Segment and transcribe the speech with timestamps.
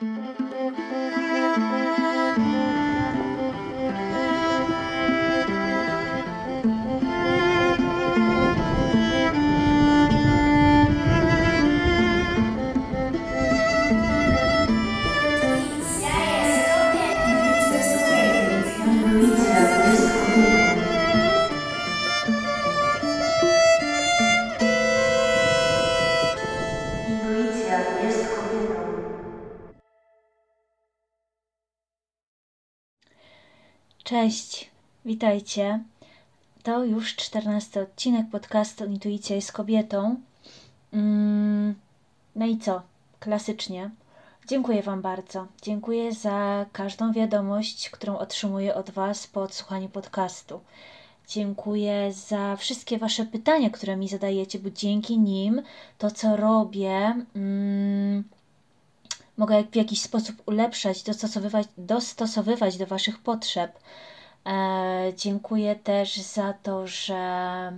[0.00, 0.43] Cześć,
[35.04, 35.80] witajcie.
[36.62, 40.16] To już czternasty odcinek podcastu Intuicja jest kobietą.
[40.92, 41.74] Mm,
[42.36, 42.82] no i co?
[43.20, 43.90] Klasycznie.
[44.48, 45.46] Dziękuję Wam bardzo.
[45.62, 50.60] Dziękuję za każdą wiadomość, którą otrzymuję od Was po odsłuchaniu podcastu.
[51.28, 55.62] Dziękuję za wszystkie Wasze pytania, które mi zadajecie, bo dzięki nim
[55.98, 58.24] to, co robię, mm,
[59.36, 63.78] mogę w jakiś sposób ulepszać, dostosowywać, dostosowywać do Waszych potrzeb.
[64.46, 67.72] E, dziękuję też za to, że,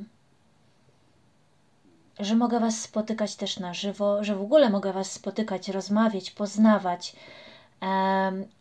[2.18, 7.16] że mogę Was spotykać też na żywo, że w ogóle mogę Was spotykać, rozmawiać, poznawać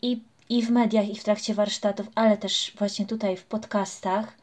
[0.01, 4.33] i, i w mediach, i w trakcie warsztatów, ale też właśnie tutaj w podcastach.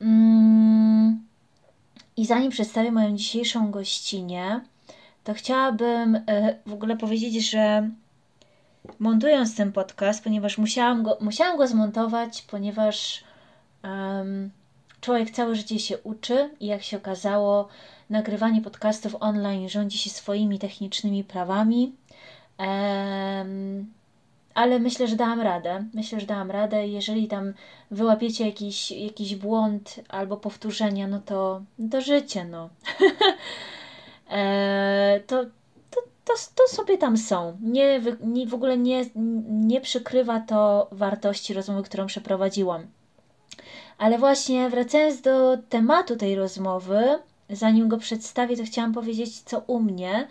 [0.00, 1.26] Mm,
[2.16, 4.60] I zanim przedstawię moją dzisiejszą gościnę,
[5.24, 7.90] to chciałabym e, w ogóle powiedzieć, że
[8.98, 13.24] montując ten podcast, ponieważ musiałam go, musiałam go zmontować, ponieważ
[13.84, 14.50] um,
[15.00, 17.68] człowiek całe życie się uczy i jak się okazało,
[18.10, 21.92] nagrywanie podcastów online rządzi się swoimi technicznymi prawami.
[22.58, 23.92] Um,
[24.54, 25.84] ale myślę, że dałam radę.
[25.94, 26.86] Myślę, że dałam radę.
[26.86, 27.52] Jeżeli tam
[27.90, 32.68] wyłapiecie jakiś, jakiś błąd albo powtórzenia, no to, no to życie, no.
[34.30, 35.44] e, to,
[36.24, 37.58] to, to sobie tam są.
[37.62, 39.04] Nie, nie, w ogóle nie,
[39.50, 42.86] nie przykrywa to wartości rozmowy, którą przeprowadziłam.
[43.98, 47.18] Ale właśnie wracając do tematu tej rozmowy,
[47.50, 50.28] zanim go przedstawię, to chciałam powiedzieć, co u mnie,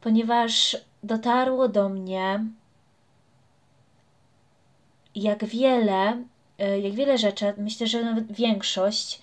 [0.00, 2.44] ponieważ dotarło do mnie,
[5.14, 6.24] jak wiele,
[6.58, 9.22] e, jak wiele rzeczy, myślę, że nawet większość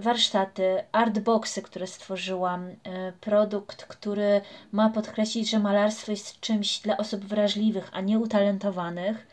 [0.00, 4.40] warsztaty, artboxy, które stworzyłam, e, produkt, który
[4.72, 9.26] ma podkreślić, że malarstwo jest czymś dla osób wrażliwych, a nie utalentowanych.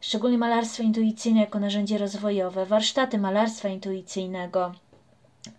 [0.00, 4.74] Szczególnie malarstwo intuicyjne jako narzędzie rozwojowe, warsztaty malarstwa intuicyjnego,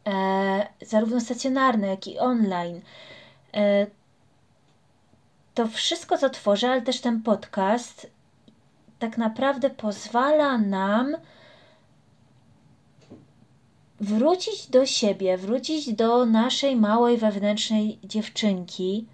[0.08, 2.82] e, zarówno stacjonarne, jak i online.
[5.54, 8.12] To wszystko, co tworzę, ale też ten podcast,
[9.00, 11.18] tak naprawdę pozwala nam
[14.00, 19.08] wrócić do siebie, wrócić do naszej małej wewnętrznej dziewczynki.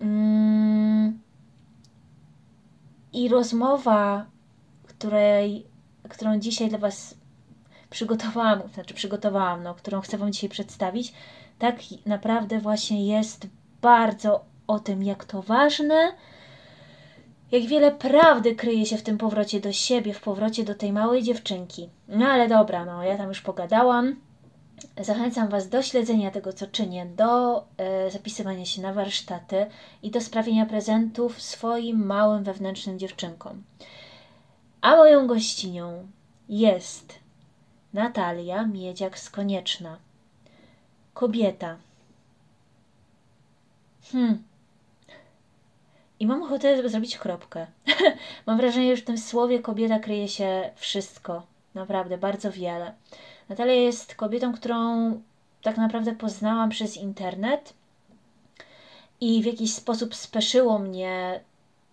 [0.00, 1.20] Mm.
[3.12, 4.26] I rozmowa,
[4.86, 5.66] której,
[6.08, 7.14] którą dzisiaj dla Was
[7.90, 11.12] przygotowałam, znaczy przygotowałam, no, którą chcę Wam dzisiaj przedstawić,
[11.58, 13.46] tak naprawdę właśnie jest
[13.82, 16.12] bardzo o tym, jak to ważne,
[17.52, 21.22] jak wiele prawdy kryje się w tym powrocie do siebie, w powrocie do tej małej
[21.22, 21.88] dziewczynki.
[22.08, 24.16] No ale dobra, no ja tam już pogadałam.
[25.00, 29.66] Zachęcam Was do śledzenia tego, co czynię, do e, zapisywania się na warsztaty
[30.02, 33.62] i do sprawienia prezentów swoim małym wewnętrznym dziewczynkom.
[34.80, 36.08] A moją gościnią
[36.48, 37.18] jest
[37.92, 39.98] Natalia Miedziak z Konieczna.
[41.14, 41.76] Kobieta.
[44.12, 44.42] Hmm,
[46.22, 47.66] i mam ochotę zrobić kropkę.
[48.46, 51.42] mam wrażenie, że w tym słowie kobieta kryje się wszystko.
[51.74, 52.92] Naprawdę, bardzo wiele.
[53.48, 54.76] Natalia jest kobietą, którą
[55.62, 57.74] tak naprawdę poznałam przez internet
[59.20, 61.40] i w jakiś sposób speszyło mnie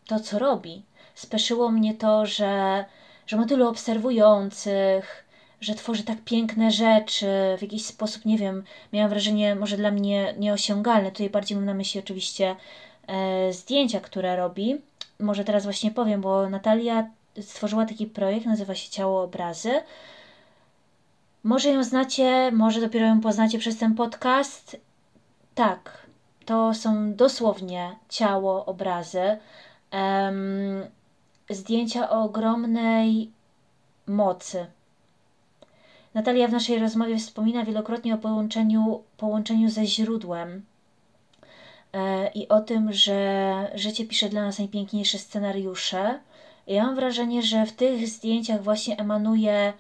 [0.08, 0.84] to, co robi.
[1.16, 2.86] Speszyło mnie to, że,
[3.28, 5.26] że ma tylu obserwujących,
[5.62, 8.64] że tworzy tak piękne rzeczy, w jakiś sposób, nie wiem,
[8.94, 11.12] miałam wrażenie, może dla mnie nieosiągalne.
[11.12, 12.56] Tutaj bardziej mam na myśli oczywiście
[13.52, 14.82] zdjęcia, które robi.
[15.20, 17.10] Może teraz właśnie powiem, bo Natalia
[17.42, 19.72] stworzyła taki projekt, nazywa się Ciało Obrazy.
[21.44, 24.78] Może ją znacie, może dopiero ją poznacie przez ten podcast.
[25.56, 26.08] Tak,
[26.46, 29.38] to są dosłownie ciało, obrazy.
[29.94, 30.84] Um,
[31.50, 33.32] zdjęcia o ogromnej
[34.08, 34.66] mocy.
[36.14, 40.69] Natalia w naszej rozmowie wspomina wielokrotnie o połączeniu, połączeniu ze źródłem, E,
[42.36, 46.20] i o tym, że życie pisze dla nas najpiękniejsze scenariusze.
[46.68, 49.74] Ja mam wrażenie, że w tych zdjęciach właśnie emanuje,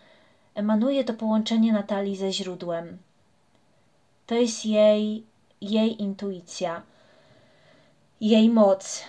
[0.56, 2.98] emanuje to połączenie Natalii ze źródłem.
[4.28, 5.24] To jest jej,
[5.62, 6.82] jej intuicja,
[8.22, 9.04] jej moc.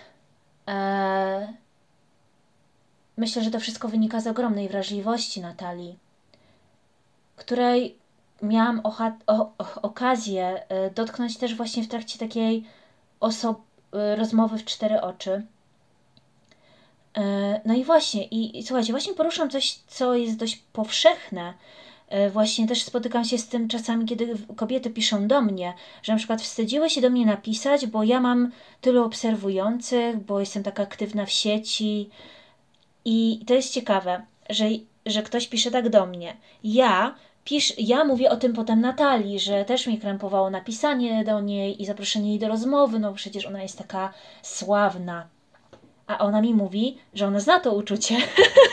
[0.68, 1.52] E,
[3.16, 5.98] myślę, że to wszystko wynika z ogromnej wrażliwości Natalii,
[7.36, 7.98] której
[8.42, 8.82] miałam
[9.82, 12.64] okazję e, dotknąć też właśnie w trakcie takiej
[13.20, 13.60] oso-
[13.92, 15.46] e, rozmowy w cztery oczy.
[17.16, 21.54] E, no i właśnie, i, i słuchajcie, właśnie poruszam coś, co jest dość powszechne.
[22.32, 26.42] Właśnie też spotykam się z tym czasami, kiedy kobiety piszą do mnie, że na przykład
[26.42, 31.30] wstydziły się do mnie napisać, bo ja mam tylu obserwujących, bo jestem taka aktywna w
[31.30, 32.10] sieci.
[33.04, 34.64] I to jest ciekawe, że,
[35.06, 36.36] że ktoś pisze tak do mnie.
[36.64, 37.14] Ja
[37.44, 41.86] pisz, ja mówię o tym potem Natalii, że też mi krępowało napisanie do niej i
[41.86, 45.26] zaproszenie jej do rozmowy, no przecież ona jest taka sławna.
[46.06, 48.16] A ona mi mówi, że ona zna to uczucie,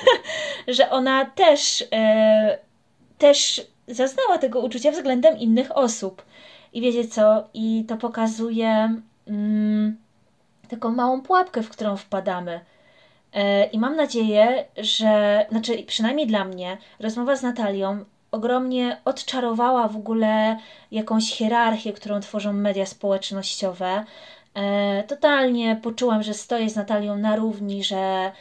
[0.68, 2.58] że ona też, e,
[3.18, 6.24] też zaznała tego uczucia względem innych osób.
[6.74, 7.48] I wiecie co?
[7.54, 9.98] I to pokazuje mm,
[10.70, 12.60] taką małą pułapkę, w którą wpadamy.
[13.34, 19.96] E, I mam nadzieję, że, znaczy przynajmniej dla mnie, rozmowa z Natalią ogromnie odczarowała w
[19.96, 20.58] ogóle
[20.92, 24.06] jakąś hierarchię, którą tworzą media społecznościowe.
[24.54, 28.32] E, totalnie poczułam, że stoję z Natalią na równi, że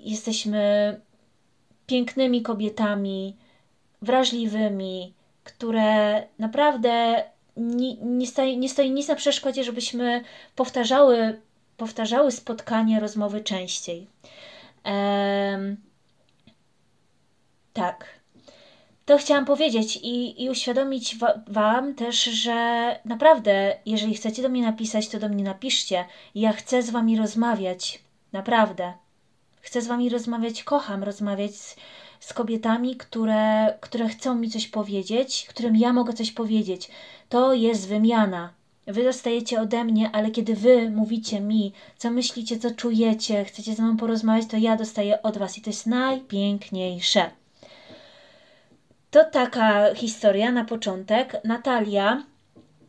[0.00, 1.00] jesteśmy
[1.86, 3.36] pięknymi kobietami,
[4.02, 5.14] wrażliwymi,
[5.44, 7.24] które naprawdę
[7.56, 10.24] nie, nie, stoi, nie stoi nic na przeszkodzie, żebyśmy
[10.56, 11.40] powtarzały,
[11.76, 14.06] powtarzały spotkania, rozmowy częściej.
[17.72, 18.13] Tak
[19.04, 24.62] to chciałam powiedzieć i, i uświadomić wa Wam też, że naprawdę, jeżeli chcecie do mnie
[24.62, 26.04] napisać, to do mnie napiszcie.
[26.34, 28.02] Ja chcę z Wami rozmawiać.
[28.32, 28.92] Naprawdę.
[29.60, 31.76] Chcę z Wami rozmawiać, kocham rozmawiać z,
[32.20, 36.90] z kobietami, które, które chcą mi coś powiedzieć, którym ja mogę coś powiedzieć.
[37.28, 38.52] To jest wymiana.
[38.86, 43.82] Wy dostajecie ode mnie, ale kiedy wy mówicie mi, co myślicie, co czujecie, chcecie ze
[43.82, 47.30] mną porozmawiać, to ja dostaję od was i to jest najpiękniejsze.
[49.14, 51.40] To taka historia na początek.
[51.44, 52.22] Natalia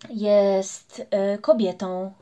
[0.10, 2.13] jest e, kobietą,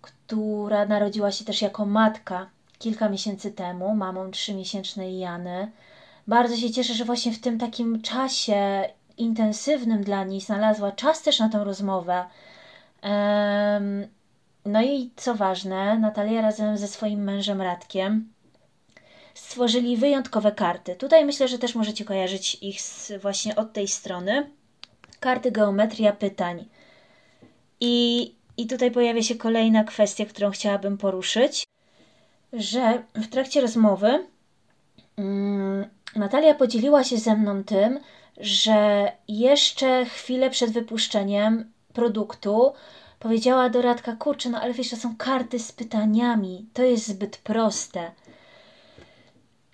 [0.00, 2.46] która narodziła się też jako matka
[2.78, 5.70] kilka miesięcy temu, mamą trzymiesięcznej Jany.
[6.26, 11.38] Bardzo się cieszę, że właśnie w tym takim czasie intensywnym dla niej znalazła czas też
[11.38, 12.24] na tę rozmowę.
[14.64, 18.32] No i co ważne, Natalia razem ze swoim mężem Radkiem
[19.34, 20.96] stworzyli wyjątkowe karty.
[20.96, 24.50] Tutaj myślę, że też możecie kojarzyć ich z, właśnie od tej strony.
[25.20, 26.68] Karty geometria pytań.
[27.80, 31.64] I, I tutaj pojawia się kolejna kwestia, którą chciałabym poruszyć,
[32.52, 34.26] że w trakcie rozmowy
[35.16, 35.84] mm,
[36.16, 38.00] Natalia podzieliła się ze mną tym,
[38.40, 42.72] że jeszcze chwilę przed wypuszczeniem produktu
[43.18, 47.36] powiedziała do Radka, kurczę, no ale wiesz, to są karty z pytaniami, to jest zbyt
[47.36, 48.10] proste.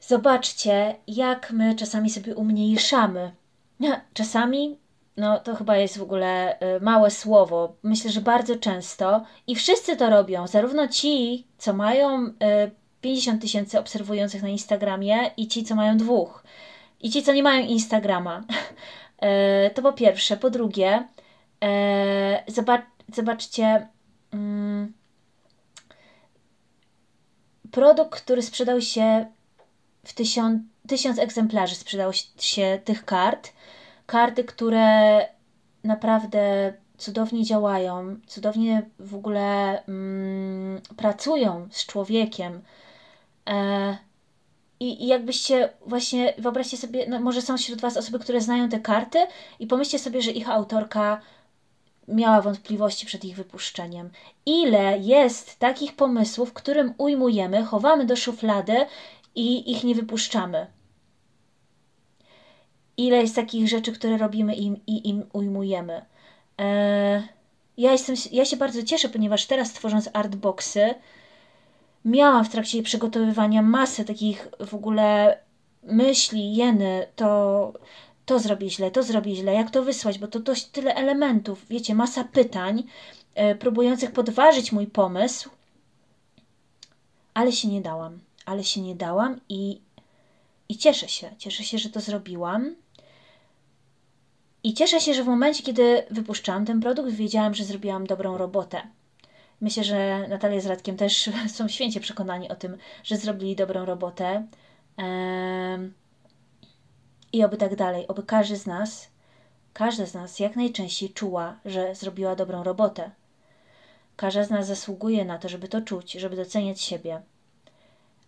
[0.06, 3.32] Zobaczcie, jak my czasami sobie umniejszamy.
[4.14, 4.78] Czasami,
[5.16, 7.76] no to chyba jest w ogóle y, małe słowo.
[7.82, 12.32] Myślę, że bardzo często i wszyscy to robią, zarówno ci, co mają
[13.00, 16.44] 50 y, tysięcy obserwujących na Instagramie, i ci, co mają dwóch,
[17.00, 18.42] i ci, co nie mają Instagrama.
[19.66, 20.36] Y, to po pierwsze.
[20.36, 21.08] Po drugie,
[22.48, 22.82] zobacz,
[23.12, 23.88] zobaczcie.
[24.32, 24.92] Mm,
[27.70, 29.26] produkt, który sprzedał się
[30.06, 33.52] w tysiąc, tysiąc egzemplarzy sprzedało się tych kart.
[34.06, 35.20] Karty, które
[35.84, 42.62] naprawdę cudownie działają, cudownie w ogóle mm, pracują z człowiekiem.
[43.48, 43.96] E,
[44.80, 48.80] i, I jakbyście właśnie, wyobraźcie sobie, no może są wśród Was osoby, które znają te
[48.80, 49.18] karty
[49.58, 51.20] i pomyślcie sobie, że ich autorka
[52.08, 54.10] miała wątpliwości przed ich wypuszczeniem.
[54.46, 58.86] Ile jest takich pomysłów, którym ujmujemy, chowamy do szuflady
[59.36, 60.66] i ich nie wypuszczamy.
[62.96, 66.04] Ile jest takich rzeczy, które robimy im, i im ujmujemy.
[66.58, 67.22] Eee,
[67.76, 70.94] ja, jestem, ja się bardzo cieszę, ponieważ teraz tworząc artboxy,
[72.04, 75.38] miałam w trakcie przygotowywania masę takich w ogóle
[75.82, 77.72] myśli, jeny, to,
[78.26, 81.94] to zrobię źle, to zrobię źle, jak to wysłać, bo to dość tyle elementów, wiecie,
[81.94, 82.84] masa pytań,
[83.34, 85.50] e, próbujących podważyć mój pomysł,
[87.34, 89.80] ale się nie dałam ale się nie dałam i,
[90.68, 91.30] i cieszę się.
[91.38, 92.76] Cieszę się, że to zrobiłam.
[94.62, 98.82] I cieszę się, że w momencie, kiedy wypuszczałam ten produkt, wiedziałam, że zrobiłam dobrą robotę.
[99.60, 104.46] Myślę, że Natalia z Radkiem też są święcie przekonani o tym, że zrobili dobrą robotę.
[107.32, 109.08] I oby tak dalej, oby każdy z nas,
[109.72, 113.10] każda z nas jak najczęściej czuła, że zrobiła dobrą robotę.
[114.16, 117.22] Każda z nas zasługuje na to, żeby to czuć, żeby doceniać siebie.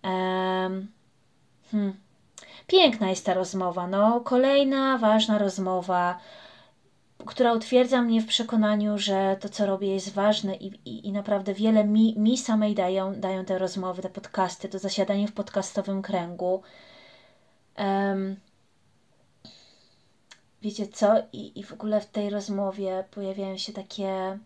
[0.05, 0.89] Um,
[1.71, 1.97] hmm.
[2.67, 3.87] Piękna jest ta rozmowa.
[3.87, 6.19] No, kolejna ważna rozmowa,
[7.27, 11.55] która utwierdza mnie w przekonaniu, że to, co robię, jest ważne i, i, i naprawdę
[11.55, 16.63] wiele mi, mi samej dają, dają te rozmowy, te podcasty, to zasiadanie w podcastowym kręgu.
[17.79, 18.37] Um,
[20.63, 21.15] wiecie co?
[21.33, 24.39] I, I w ogóle w tej rozmowie pojawiają się takie.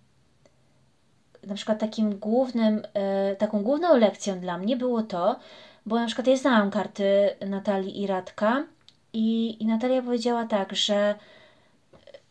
[1.46, 5.36] Na przykład takim głównym, e, taką główną lekcją dla mnie było to,
[5.86, 8.66] bo na przykład ja znałam karty Natalii i Radka
[9.12, 11.14] i, i Natalia powiedziała tak, że,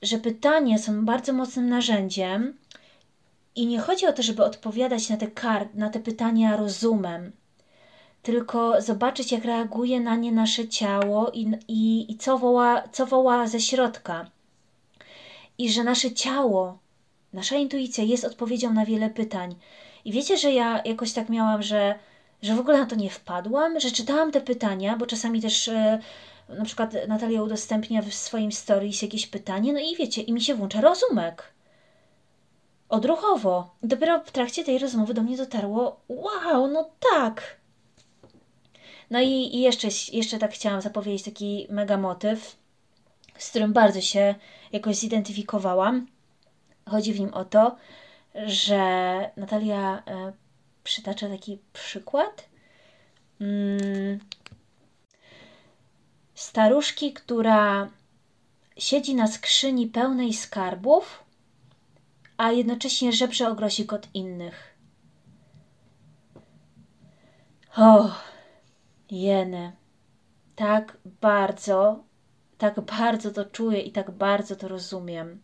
[0.01, 2.58] że pytania są bardzo mocnym narzędziem
[3.56, 7.32] i nie chodzi o to, żeby odpowiadać na te, kart, na te pytania rozumem,
[8.24, 13.48] tylko zobaczyć, jak reaguje na nie nasze ciało i, i, i co, woła, co woła
[13.48, 14.25] ze środka.
[15.58, 16.77] I że nasze ciało,
[17.33, 19.55] nasza intuicja jest odpowiedzią na wiele pytań.
[20.05, 21.95] I wiecie, że ja jakoś tak miałam, że,
[22.41, 26.00] że w ogóle na to nie wpadłam, że czytałam te pytania, bo czasami też e,
[26.50, 30.55] na przykład Natalia udostępnia w swoim stories jakieś pytanie, no i wiecie, i mi się
[30.55, 31.53] włącza rozumek.
[32.89, 33.75] Odruchowo.
[33.83, 37.61] Dopiero w trakcie tej rozmowy do mnie dotarło, wow, no tak,
[39.11, 42.55] no i, i jeszcze, jeszcze tak chciałam zapowiedzieć taki mega motyw,
[43.38, 44.35] z którym bardzo się
[44.71, 46.07] jakoś zidentyfikowałam.
[46.91, 47.75] Chodzi w nim o to,
[48.45, 48.79] że
[49.38, 50.33] Natalia e,
[50.83, 52.50] przytacza taki przykład.
[53.41, 54.19] Mm,
[56.36, 57.89] staruszki, która
[58.77, 61.24] siedzi na skrzyni pełnej skarbów,
[62.38, 64.77] a jednocześnie żebrze o grosik od innych.
[67.77, 68.12] O,
[69.12, 69.71] Jeny,
[70.55, 72.03] tak bardzo,
[72.57, 75.41] tak bardzo to czuję i tak bardzo to rozumiem.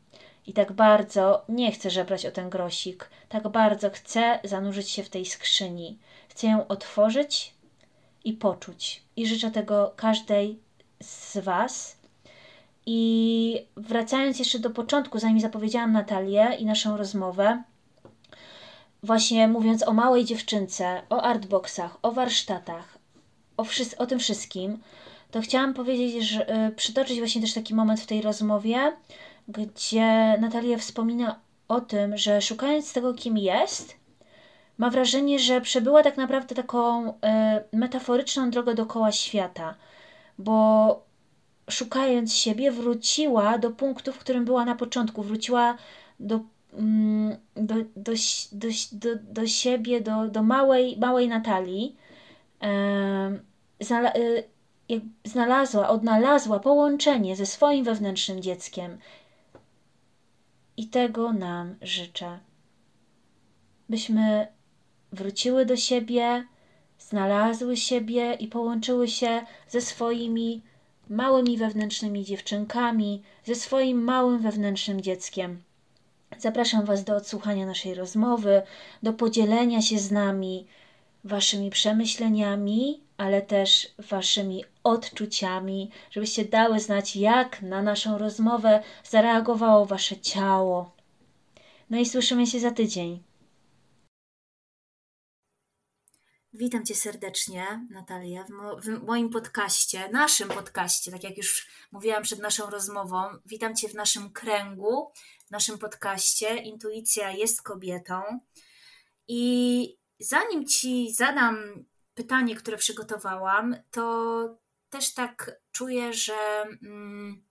[0.48, 3.10] I tak bardzo nie chcę żebrać o ten grosik.
[3.30, 5.98] Tak bardzo chcę zanurzyć się w tej skrzyni.
[6.30, 7.54] Chcę ją otworzyć
[8.24, 9.04] i poczuć.
[9.16, 10.60] I życzę tego każdej
[11.02, 11.98] z Was.
[12.86, 17.64] I wracając jeszcze do początku, zanim zapowiedziałam Natalię i naszą rozmowę,
[19.04, 22.98] właśnie mówiąc o małej dziewczynce, o artboxach, o warsztatach,
[23.58, 23.66] o,
[23.98, 24.80] o tym wszystkim,
[25.32, 28.94] to chciałam powiedzieć, że y, przytoczyć właśnie też taki moment w tej rozmowie,
[29.48, 33.96] gdzie Natalia wspomina o tym, że szukając tego, kim jest,
[34.78, 37.14] ma wrażenie, że przebyła tak naprawdę taką y,
[37.74, 39.76] metaforyczną drogę dookoła świata,
[40.38, 41.02] bo
[41.70, 45.78] szukając siebie, wróciła do punktu, w którym była na początku, wróciła
[46.20, 46.40] do,
[46.74, 48.12] mm, do, do,
[48.52, 51.96] do, do, do siebie, do, do małej, małej Natalii
[54.92, 58.98] Y, znalazła, odnalazła połączenie ze swoim wewnętrznym dzieckiem.
[60.78, 62.40] I tego nam życzę.
[63.90, 64.48] Byśmy
[65.12, 66.48] wróciły do siebie,
[67.00, 70.62] znalazły siebie i połączyły się ze swoimi
[71.10, 75.64] małymi wewnętrznymi dziewczynkami, ze swoim małym wewnętrznym dzieckiem.
[76.38, 78.62] Zapraszam Was do odsłuchania naszej rozmowy,
[79.04, 80.68] do podzielenia się z nami
[81.24, 90.18] waszymi przemyśleniami, ale też waszymi odczuciami, żebyście dały znać, jak na naszą rozmowę zareagowało wasze
[90.18, 90.96] ciało.
[91.90, 93.24] No i słyszymy się za tydzień.
[96.54, 102.24] Witam Cię serdecznie, Natalia, w, mo w, moim podcaście, naszym podcaście, tak jak już mówiłam
[102.24, 103.24] przed naszą rozmową.
[103.46, 105.12] Witam Cię w naszym kręgu,
[105.48, 106.58] w naszym podcaście.
[106.58, 108.22] Intuicja jest kobietą.
[109.28, 114.58] I zanim Ci zadam pytanie, które przygotowałam, to
[114.98, 116.34] też tak czuję, że
[116.84, 117.44] mm,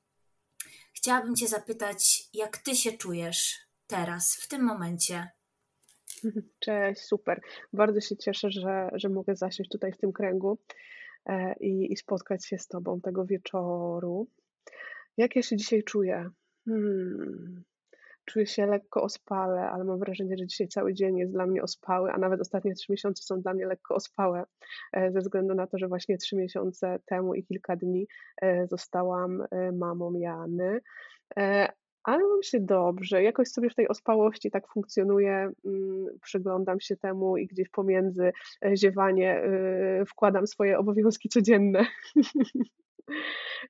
[0.93, 5.29] chciałabym Cię zapytać, jak Ty się czujesz teraz, w tym momencie?
[6.65, 7.41] Cześć, super.
[7.73, 10.59] Bardzo się cieszę, że, że mogę zasiąść tutaj w tym kręgu
[11.26, 14.29] e, i, i spotkać się z Tobą tego wieczoru.
[15.17, 16.31] Jak ja się dzisiaj czuję?
[16.65, 17.65] Hmm.
[18.26, 22.12] Czuję się lekko ospale, ale mam wrażenie, że dzisiaj cały dzień jest dla mnie ospały,
[22.12, 24.45] a nawet ostatnie trzy miesiące są dla mnie lekko ospałe,
[24.92, 28.06] e, ze względu na to, że właśnie trzy miesiące temu i kilka dni
[28.42, 30.80] e, zostałam e, mamą Jany.
[32.02, 37.37] Ale mam się dobrze, jakoś sobie w tej ospałości tak funkcjonuję, mm, przyglądam się temu
[37.37, 38.33] i gdzieś pomiędzy
[38.75, 39.42] ziewanie
[40.09, 41.87] wkładam swoje obowiązki codzienne.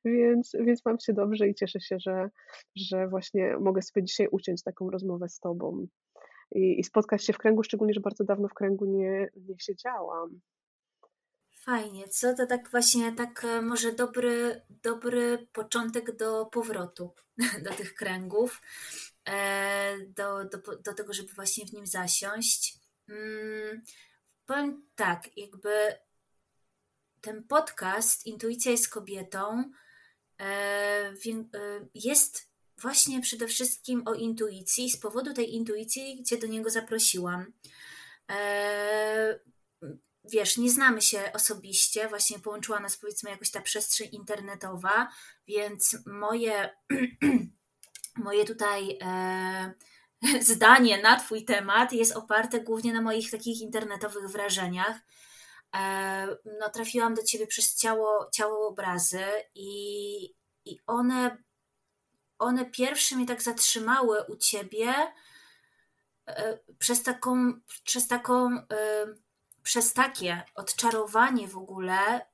[0.05, 2.31] więc, więc mam się dobrze i cieszę się, że,
[2.77, 5.87] że właśnie mogę sobie dzisiaj uciąć taką rozmowę z Tobą
[6.53, 10.41] i, i spotkać się w kręgu, szczególnie, że bardzo dawno w kręgu nie, nie siedziałam.
[11.67, 17.15] Fajnie, co to tak właśnie, tak e, może dobry, dobry początek do powrotu
[17.65, 18.63] do tych kręgów,
[19.29, 22.79] e, do, do, do tego, żeby właśnie w nim zasiąść.
[23.07, 23.83] Hmm,
[24.47, 25.71] powiem tak, jakby
[27.27, 29.71] ten podcast Intuicja jest kobietą
[31.95, 34.91] jest właśnie przede wszystkim o intuicji.
[34.91, 37.53] Z powodu tej intuicji Cię do niego zaprosiłam.
[40.25, 45.09] Wiesz, nie znamy się osobiście, właśnie połączyła nas powiedzmy jakoś ta przestrzeń internetowa,
[45.47, 46.77] więc moje,
[48.27, 49.75] moje tutaj e,
[50.53, 54.97] zdanie na Twój temat jest oparte głównie na moich takich internetowych wrażeniach.
[55.77, 61.37] E, no, trafiłam do Ciebie przez ciało, ciało obrazy i, i one,
[62.39, 64.95] one pierwsze mnie tak zatrzymały u Ciebie
[66.27, 67.53] e, przez taką,
[67.85, 69.07] przez taką, e,
[69.63, 72.27] przez takie odczarowanie w ogóle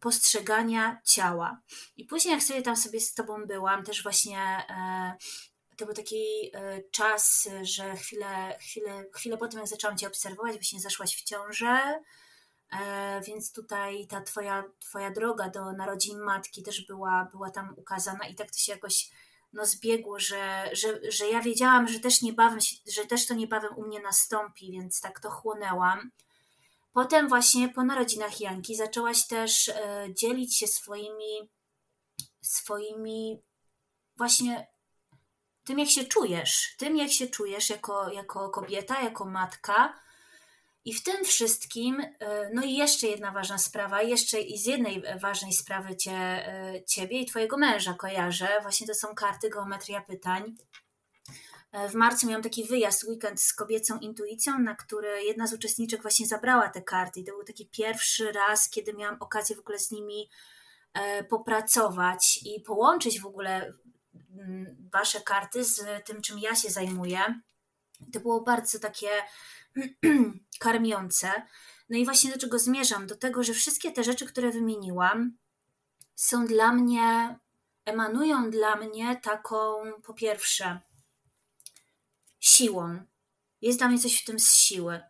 [0.00, 1.60] postrzegania ciała.
[1.96, 4.66] I później jak sobie tam sobie z Tobą byłam, też właśnie
[5.76, 6.52] to był taki
[6.90, 12.02] czas, że chwilę, chwilę, chwilę po tym, jak zaczęłam Cię obserwować, właśnie zaszłaś w ciążę,
[13.26, 18.34] więc tutaj ta twoja, twoja droga do narodzin matki też była, była tam ukazana i
[18.34, 19.10] tak to się jakoś
[19.52, 22.58] no, zbiegło, że, że, że ja wiedziałam, że też niebawem,
[22.92, 26.10] że też to niebawem u mnie nastąpi, więc tak to chłonęłam.
[26.92, 31.50] Potem właśnie po narodzinach Janki zaczęłaś też e, dzielić się swoimi
[32.42, 33.42] swoimi
[34.16, 34.66] właśnie
[35.64, 40.00] tym, jak się czujesz, tym, jak się czujesz jako, jako kobieta, jako matka.
[40.84, 45.02] I w tym wszystkim, e, no i jeszcze jedna ważna sprawa, jeszcze i z jednej
[45.20, 48.48] ważnej sprawy cię, e, ciebie i twojego męża kojarzę.
[48.62, 50.56] Właśnie to są karty geometria pytań.
[51.72, 56.02] E, w marcu miałam taki wyjazd, weekend z kobiecą intuicją, na który jedna z uczestniczek
[56.02, 57.20] właśnie zabrała te karty.
[57.20, 60.30] I to był taki pierwszy raz, kiedy miałam okazję w ogóle z nimi
[61.28, 63.72] popracować i połączyć w ogóle
[64.38, 67.40] Mm, wasze karty z tym, czym ja się zajmuję.
[68.12, 69.08] To było bardzo takie
[70.58, 71.32] karmiące.
[71.88, 73.06] No i właśnie do czego zmierzam?
[73.06, 75.38] Do tego, że wszystkie te rzeczy, które wymieniłam,
[76.14, 77.38] są dla mnie,
[77.84, 80.80] emanują dla mnie taką, po pierwsze,
[82.40, 83.02] siłą.
[83.60, 85.00] Jest dla mnie coś w tym z siły.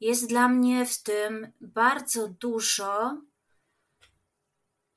[0.00, 3.20] Jest dla mnie w tym bardzo dużo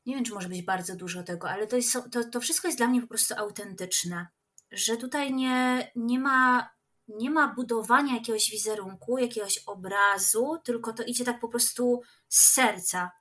[0.06, 2.78] nie wiem, czy może być bardzo dużo tego, ale to, jest, to, to wszystko jest
[2.78, 4.28] dla mnie po prostu autentyczne.
[4.72, 6.70] Że tutaj nie, nie, ma,
[7.08, 13.12] nie ma budowania jakiegoś wizerunku, jakiegoś obrazu, tylko to idzie tak po prostu z serca.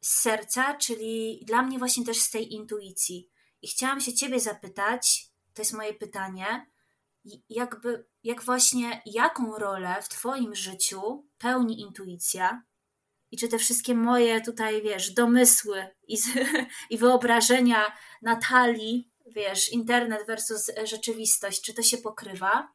[0.00, 3.30] Z serca, czyli dla mnie właśnie też z tej intuicji.
[3.62, 6.66] I chciałam się Ciebie zapytać, to jest moje pytanie,
[7.48, 12.62] jakby, jak właśnie, jaką rolę w Twoim życiu pełni intuicja,
[13.32, 16.18] i czy te wszystkie moje tutaj, wiesz, domysły i,
[16.90, 22.68] i wyobrażenia Natalii, wiesz, internet versus rzeczywistość, czy to się pokrywa?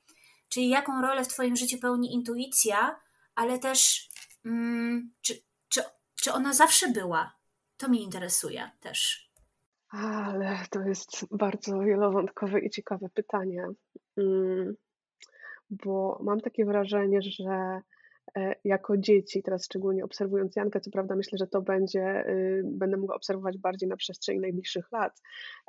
[0.50, 3.00] Czyli jaką rolę w Twoim życiu pełni intuicja,
[3.36, 4.10] ale też
[4.46, 5.34] mm, czy,
[5.70, 5.82] czy,
[6.16, 7.34] czy ona zawsze była?
[7.78, 9.28] To mnie interesuje też.
[9.90, 13.68] Ale to jest bardzo wielowątkowe i ciekawe pytanie,
[14.18, 14.76] mm,
[15.70, 17.82] bo mam takie wrażenie, że E,
[18.64, 23.16] jako dzieci, teraz szczególnie obserwując Jankę, co prawda myślę, że to będzie, y, będę mogła
[23.16, 25.22] obserwować bardziej na przestrzeni najbliższych lat,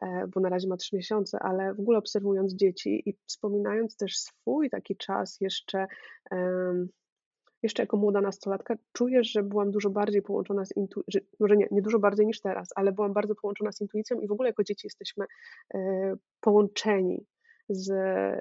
[0.03, 4.18] e, bo na razie ma trzy miesiące, ale w ogóle obserwując dzieci i wspominając też
[4.18, 5.87] swój taki czas jeszcze,
[7.62, 11.83] jeszcze jako młoda nastolatka, czuję, że byłam dużo bardziej połączona z intuicją, może nie, nie
[11.83, 14.87] dużo bardziej niż teraz, ale byłam bardzo połączona z intuicją i w ogóle jako dzieci
[14.87, 15.27] jesteśmy
[15.75, 17.27] e, połączeni
[17.68, 17.92] z,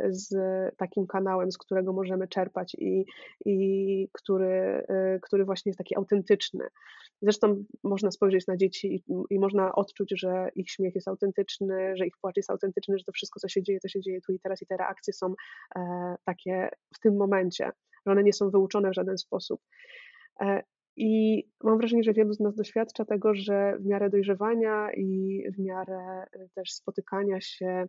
[0.09, 0.35] z
[0.77, 3.05] takim kanałem, z którego możemy czerpać i,
[3.45, 4.85] i który,
[5.15, 6.67] y, który właśnie jest taki autentyczny.
[7.21, 12.07] Zresztą można spojrzeć na dzieci i, i, można odczuć, że ich śmiech jest autentyczny, że
[12.07, 14.39] ich płacz jest autentyczny, że to wszystko, co się dzieje, to się dzieje tu i
[14.39, 15.33] teraz i te reakcje są
[15.75, 17.71] e, takie w tym momencie,
[18.05, 19.61] że one nie są wyuczone w żaden sposób.
[20.41, 20.63] E,
[20.95, 25.59] I mam wrażenie, że wielu z nas doświadcza tego, że w miarę dojrzewania i w
[25.59, 27.87] miarę też spotykania się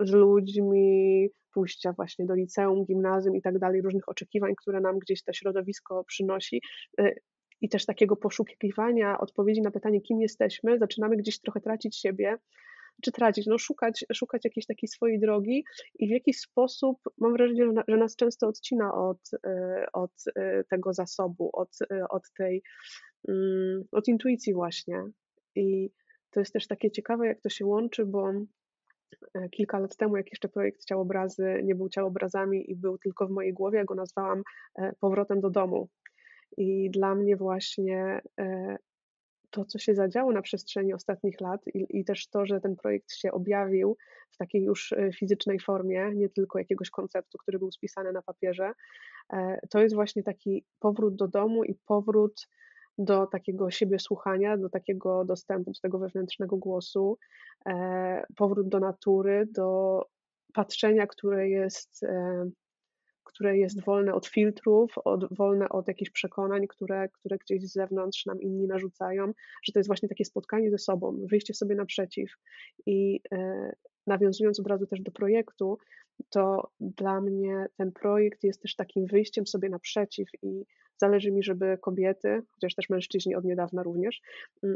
[0.00, 5.22] z ludźmi, pójścia właśnie do liceum, gimnazjum i tak dalej, różnych oczekiwań, które nam gdzieś
[5.22, 6.62] to środowisko przynosi
[6.98, 7.14] e,
[7.60, 12.36] i też takiego poszukiwania odpowiedzi na pytanie, kim jesteśmy, zaczynamy gdzieś trochę tracić siebie,
[13.02, 15.64] czy tracić, no szukać, szukać jakiejś takiej swojej drogi
[15.98, 20.92] i w jakiś sposób mam wrażenie, że nas często odcina od, e, od e, tego
[20.92, 21.78] zasobu, od,
[22.10, 22.62] od tej,
[23.28, 25.02] mm, od intuicji właśnie.
[25.54, 25.90] I
[26.30, 28.32] to jest też takie ciekawe, jak to się łączy, bo
[29.50, 33.52] kilka lat temu, jak jeszcze projekt Ciałobrazy nie był ciałobrazami i był tylko w mojej
[33.52, 34.42] głowie, go nazwałam
[34.78, 35.88] e, powrotem do domu.
[36.56, 38.76] I dla mnie właśnie e,
[39.50, 43.12] to, co się zadziało na przestrzeni ostatnich lat i, i, też to, że ten projekt
[43.12, 43.96] się objawił
[44.30, 48.72] w takiej już fizycznej formie, nie tylko jakiegoś konceptu, który był spisany na papierze,
[49.70, 52.46] to jest właśnie taki powrót do domu i powrót
[52.98, 57.18] do takiego siebie słuchania, do takiego dostępu do tego wewnętrznego głosu,
[57.66, 57.72] e,
[58.36, 60.00] powrót do natury, do
[60.54, 62.50] patrzenia, które jest, e,
[63.24, 68.26] które jest wolne od filtrów, od, wolne od jakichś przekonań, które, które gdzieś z zewnątrz
[68.26, 69.32] nam inni narzucają,
[69.64, 72.30] że to jest właśnie takie spotkanie ze sobą, wyjście sobie naprzeciw.
[72.86, 73.72] I e,
[74.06, 75.78] nawiązując od razu też do projektu,
[76.30, 80.64] to dla mnie ten projekt jest też takim wyjściem sobie naprzeciw i
[80.96, 84.20] zależy mi, żeby kobiety, chociaż też mężczyźni od niedawna również,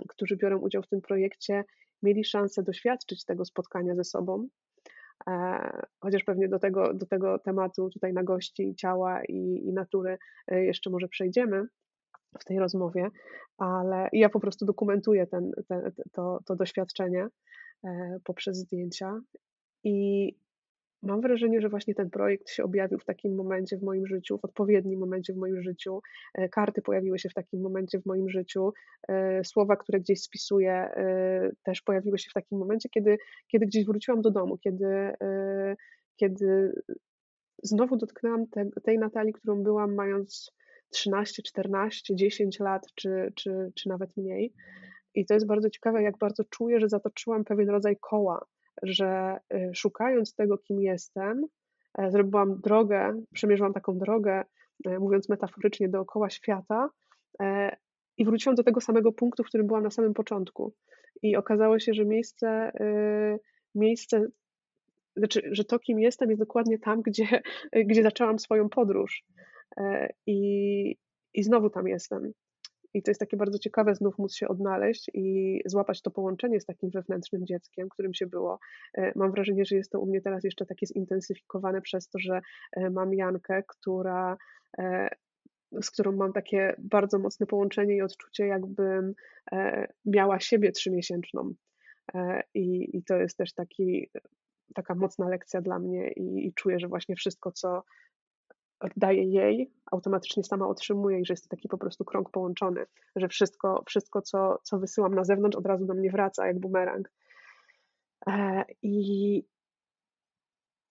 [0.08, 1.64] którzy biorą udział w tym projekcie,
[2.02, 4.48] mieli szansę doświadczyć tego spotkania ze sobą.
[5.28, 10.18] E, chociaż pewnie do tego, do tego tematu tutaj na gości ciała i, i natury
[10.48, 11.66] e, jeszcze może przejdziemy
[12.40, 13.08] w tej rozmowie,
[13.58, 15.50] ale ja po prostu dokumentuję ten,
[16.12, 17.28] to, to doświadczenie
[17.84, 19.20] e, poprzez zdjęcia
[19.84, 20.28] i
[21.02, 24.44] Mam wrażenie, że właśnie ten projekt się objawił w takim momencie w moim życiu, w
[24.44, 26.00] odpowiednim momencie w moim życiu.
[26.34, 28.72] E, karty pojawiły się w takim momencie w moim życiu.
[29.08, 33.84] E, słowa, które gdzieś spisuję, e, też pojawiły się w takim momencie, kiedy, kiedy gdzieś
[33.86, 35.12] wróciłam do domu, kiedy,
[36.16, 36.72] kiedy
[37.62, 40.52] znowu dotknęłam te, tej Natalii, którą byłam mając
[40.90, 44.52] 13, 14, 10 lat, czy, czy, czy nawet mniej.
[45.14, 48.46] I to jest bardzo ciekawe, jak bardzo czuję, że zatoczyłam pewien rodzaj koła
[48.82, 51.46] że y, szukając tego, kim jestem,
[51.98, 54.44] e, zrobiłam drogę, przemierzyłam taką drogę,
[54.86, 56.88] e, mówiąc metaforycznie, dookoła świata
[57.40, 57.76] e,
[58.18, 60.74] i wróciłam do tego samego punktu, w którym byłam na samym początku.
[61.22, 63.38] I okazało się, że miejsce, y,
[63.74, 64.26] miejsce
[65.16, 67.42] znaczy, że to, kim jestem, jest dokładnie tam, gdzie,
[67.86, 69.24] gdzie zaczęłam swoją podróż.
[70.26, 70.96] I,
[71.34, 72.32] I znowu tam jestem.
[72.94, 76.64] I to jest takie bardzo ciekawe znów móc się odnaleźć i złapać to połączenie z
[76.64, 78.58] takim wewnętrznym dzieckiem, którym się było.
[78.94, 82.40] E, mam wrażenie, że jest to u mnie teraz jeszcze takie zintensyfikowane przez to, że
[82.72, 84.36] e, mam Jankę, która
[84.78, 85.08] e,
[85.82, 89.14] z którą mam takie bardzo mocne połączenie i odczucie, jakbym
[90.04, 91.54] miała siebie trzymiesięczną.
[92.54, 94.10] I, i to jest też taki,
[94.74, 97.82] taka mocna lekcja dla mnie i, i czuję, że właśnie wszystko, co,
[98.96, 103.28] daję jej, automatycznie sama otrzymuję i że jest to taki po prostu krąg połączony, że
[103.28, 107.10] wszystko, wszystko co, co wysyłam na zewnątrz, od razu do mnie wraca jak bumerang.
[108.26, 109.44] E, I,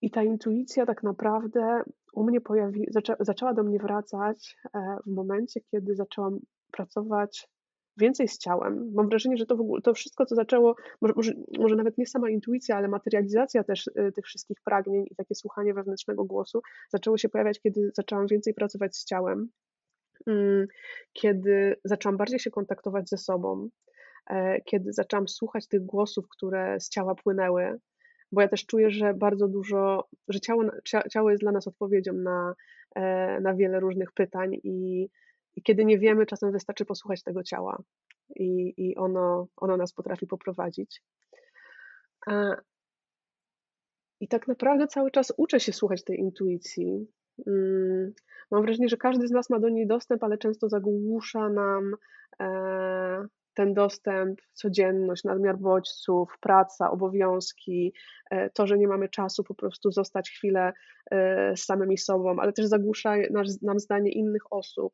[0.02, 5.12] i ta intuicja tak naprawdę u mnie pojawi, zaczę, zaczęła do mnie wracać e, w
[5.12, 6.40] momencie, kiedy zaczęłam
[6.72, 7.50] pracować
[8.00, 8.92] więcej z ciałem.
[8.94, 12.06] Mam wrażenie, że to w ogóle, to wszystko, co zaczęło, może, może, może nawet nie
[12.06, 17.18] sama intuicja, ale materializacja też y, tych wszystkich pragnień i takie słuchanie wewnętrznego głosu zaczęło
[17.18, 19.50] się pojawiać, kiedy zaczęłam więcej pracować z ciałem,
[20.28, 20.68] mm,
[21.14, 23.70] kiedy zaczęłam bardziej się kontaktować ze sobą,
[24.30, 27.80] e, kiedy zaczęłam słuchać tych głosów, które z ciała płynęły,
[28.32, 30.64] bo ja też czuję, że bardzo dużo, że ciało,
[31.12, 32.56] ciało jest dla nas odpowiedzią na,
[32.96, 35.10] e, na wiele różnych pytań i
[35.60, 37.84] i kiedy nie wiemy, czasem wystarczy posłuchać tego ciała
[38.36, 41.02] i, i ono, ono nas potrafi poprowadzić.
[44.20, 47.08] I tak naprawdę cały czas uczę się słuchać tej intuicji.
[47.48, 48.14] Mm,
[48.52, 51.96] mam wrażenie, że każdy z nas ma do niej dostęp, ale często zagłusza nam
[52.42, 57.94] e, ten dostęp, codzienność, nadmiar bodźców, praca, obowiązki,
[58.32, 60.74] e, to, że nie mamy czasu po prostu zostać chwilę
[61.12, 63.16] e, z samymi sobą, ale też zagłusza
[63.62, 64.94] nam zdanie innych osób,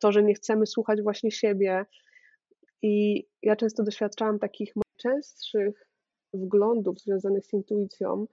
[0.00, 1.84] to, że nie chcemy słuchać właśnie siebie.
[2.82, 5.88] I ja często doświadczałam takich częstszych
[6.34, 8.26] wglądów związanych z intuicją.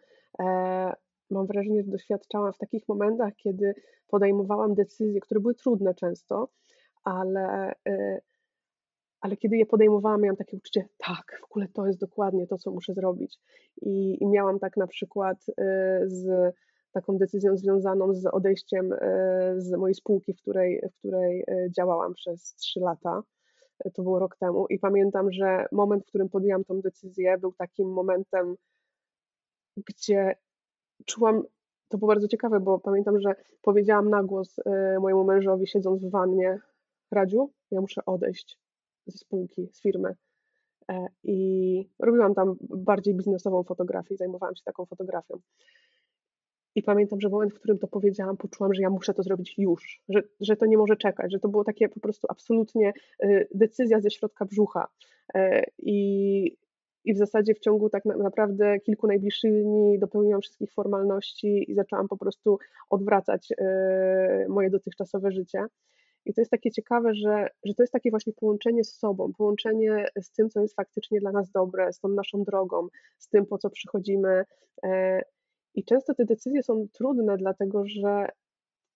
[1.29, 3.73] Mam wrażenie, że doświadczałam w takich momentach, kiedy
[4.07, 6.49] podejmowałam decyzje, które były trudne często,
[7.03, 7.73] ale
[9.21, 12.71] ale kiedy je podejmowałam, miałam takie uczucie, tak, w ogóle to jest dokładnie to, co
[12.71, 13.39] muszę zrobić.
[13.81, 15.45] I, i miałam tak na przykład
[16.05, 16.53] z
[16.93, 18.97] taką decyzją związaną z odejściem y,
[19.57, 23.23] z mojej spółki, w której, w której y, działałam przez trzy lata.
[23.93, 24.67] To było rok temu.
[24.67, 28.55] I pamiętam, że moment, w którym podjęłam tą decyzję, był takim momentem,
[29.77, 30.35] gdzie
[31.05, 31.43] czułam,
[31.87, 34.55] to było bardzo ciekawe, bo pamiętam, że powiedziałam na głos
[34.99, 36.59] mojemu mężowi, siedząc w wannie,
[37.13, 38.59] Radziu, ja muszę odejść
[39.07, 40.15] ze spółki, z firmy.
[40.89, 45.39] E, I robiłam tam bardziej biznesową fotografię, zajmowałam się taką fotografią.
[46.75, 50.01] I pamiętam, że moment, w którym to powiedziałam, poczułam, że ja muszę to zrobić już,
[50.09, 53.99] że, że to nie może czekać, że to było takie po prostu absolutnie e, decyzja
[53.99, 54.87] ze środka brzucha.
[55.35, 56.57] E, I,
[57.05, 62.07] i w zasadzie w ciągu tak naprawdę kilku najbliższych dni dopełniłam wszystkich formalności i zaczęłam
[62.07, 62.57] po prostu
[62.89, 63.53] odwracać
[64.49, 65.65] moje dotychczasowe życie.
[66.25, 70.05] I to jest takie ciekawe, że, że to jest takie właśnie połączenie z sobą, połączenie
[70.21, 73.57] z tym, co jest faktycznie dla nas dobre, z tą naszą drogą, z tym, po
[73.57, 74.45] co przychodzimy.
[75.75, 78.29] E, I często te decyzje są trudne, dlatego że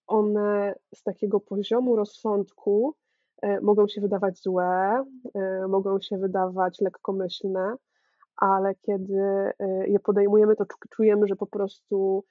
[0.08, 2.96] one z takiego poziomu rozsądku
[3.62, 5.04] mogą się wydawać złe,
[5.70, 7.76] mogą się wydawać lekkomyślne,
[8.36, 9.52] ale kiedy
[9.88, 12.24] je podejmujemy, to czujemy, że po prostu,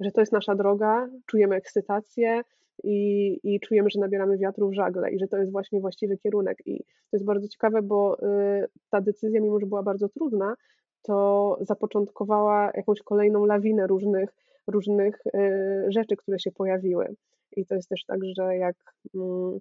[0.00, 2.42] że to jest nasza droga, czujemy ekscytację,
[2.84, 6.58] i, i czujemy, że nabieramy wiatru w żagle i że to jest właśnie właściwy kierunek.
[6.66, 8.16] I to jest bardzo ciekawe, bo
[8.90, 10.54] ta decyzja, mimo że była bardzo trudna,
[11.02, 14.30] to zapoczątkowała jakąś kolejną lawinę różnych,
[14.66, 17.14] różnych y, rzeczy, które się pojawiły.
[17.56, 18.76] I to jest też tak, że jak,
[19.14, 19.58] mm,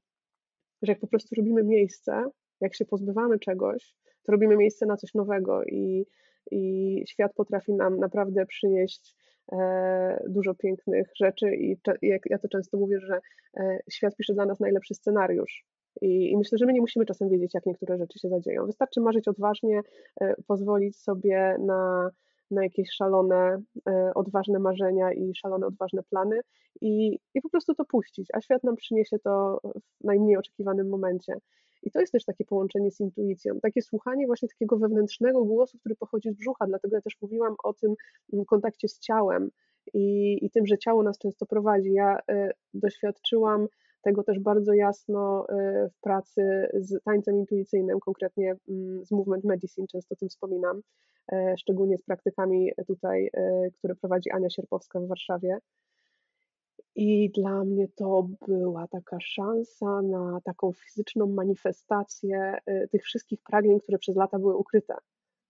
[0.82, 2.23] że jak po prostu robimy miejsce,
[2.62, 6.06] jak się pozbywamy czegoś, to robimy miejsce na coś nowego i,
[6.52, 9.15] i świat potrafi nam naprawdę przynieść
[9.52, 11.78] E, dużo pięknych rzeczy i
[12.26, 13.19] ja to często mówię, że
[13.58, 15.65] e, świat pisze dla nas najlepszy scenariusz.
[16.01, 18.65] I, I, myślę, że my nie musimy czasem wiedzieć, jak niektóre rzeczy się zadzieją.
[18.65, 19.81] Wystarczy marzyć odważnie,
[20.21, 22.12] e, pozwolić sobie na,
[22.51, 23.62] na jakieś szalone,
[24.15, 26.39] odważne marzenia i szalone, odważne plany
[26.81, 29.60] i, i po prostu to puścić, a świat nam przyniesie to
[30.01, 31.38] w najmniej oczekiwanym momencie.
[31.83, 35.95] I to jest też takie połączenie z intuicją, takie słuchanie właśnie takiego wewnętrznego głosu, który
[35.95, 36.67] pochodzi z brzucha.
[36.67, 37.95] Dlatego ja też mówiłam o tym
[38.33, 39.49] mm, kontakcie z ciałem
[39.93, 41.93] i, i tym, że ciało nas często prowadzi.
[41.93, 43.67] Ja y, doświadczyłam
[44.01, 49.88] tego też bardzo jasno y, w pracy z tańcem intuicyjnym, konkretnie y, z Movement Medicine,
[49.88, 50.81] często o tym wspominam,
[51.31, 55.57] y, szczególnie z praktykami tutaj, y, które prowadzi Ania Sierpowska w Warszawie.
[56.99, 63.79] I dla mnie to była taka szansa na taką fizyczną manifestację y, tych wszystkich pragnień,
[63.79, 64.95] które przez lata były ukryte.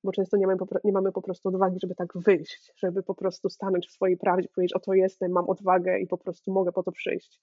[0.03, 3.49] Bo często nie mamy, nie mamy po prostu odwagi, żeby tak wyjść, żeby po prostu
[3.49, 6.91] stanąć w swojej prawdzie, powiedzieć: Oto jestem, mam odwagę i po prostu mogę po to
[6.91, 7.41] przyjść.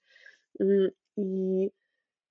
[0.59, 1.69] Mm, I,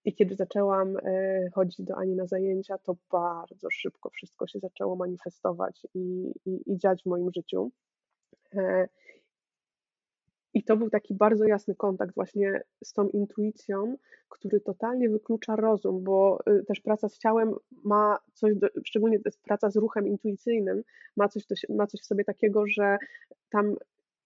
[0.05, 4.97] i kiedy zaczęłam y, chodzić do Ani na zajęcia, to bardzo szybko wszystko się zaczęło
[4.97, 7.71] manifestować i, i, i dziać w moim życiu.
[8.55, 8.89] E,
[10.55, 13.97] i to był taki bardzo jasny kontakt właśnie z tą intuicją,
[14.29, 19.71] który totalnie wyklucza rozum, bo y, też praca z ciałem ma coś, do, szczególnie praca
[19.71, 20.83] z ruchem intuicyjnym,
[21.17, 22.97] ma coś, ma coś w sobie takiego, że
[23.51, 23.77] tam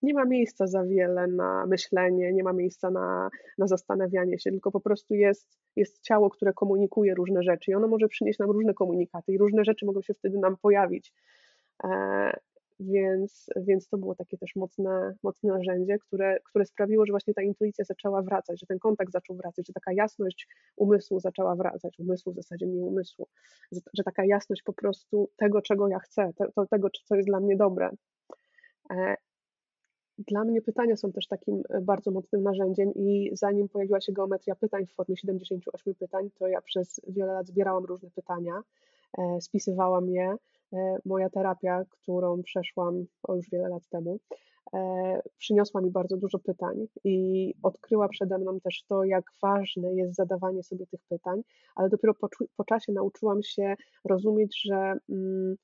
[0.03, 4.71] nie ma miejsca za wiele na myślenie, nie ma miejsca na, na zastanawianie się, tylko
[4.71, 8.75] po prostu jest, jest ciało, które komunikuje różne rzeczy i ono może przynieść nam różne
[8.75, 11.13] komunikaty i różne rzeczy mogą się wtedy nam pojawić.
[11.85, 11.89] E,
[12.81, 17.43] więc, więc to było takie też mocne, mocne narzędzie, które, które sprawiło, że właśnie ta
[17.43, 22.33] intuicja zaczęła wracać, że ten kontakt zaczął wracać, że taka jasność umysłu zaczęła wracać, umysłu
[22.33, 23.29] w zasadzie nie umysłu,
[23.73, 27.57] że, taka jasność po prostu tego, czego ja chcę, te, tego, co jest dla mnie
[27.57, 27.91] dobre.
[30.19, 34.55] Dla mnie pytania są też takim e, bardzo mocnym narzędziem i zanim pojawiła się geometria
[34.55, 38.63] pytań w formie 78 pytań, to ja przez wiele lat zbierałam różne pytania,
[39.19, 40.37] e, spisywałam je,
[40.73, 44.19] E, moja terapia, którą przeszłam o już wiele lat temu,
[45.39, 50.63] przyniosła mi bardzo dużo pytań i odkryła przede mną też to, jak ważne jest zadawanie
[50.63, 51.43] sobie tych pytań,
[51.77, 55.57] ale dopiero po, po czasie nauczyłam się rozumieć, że mm,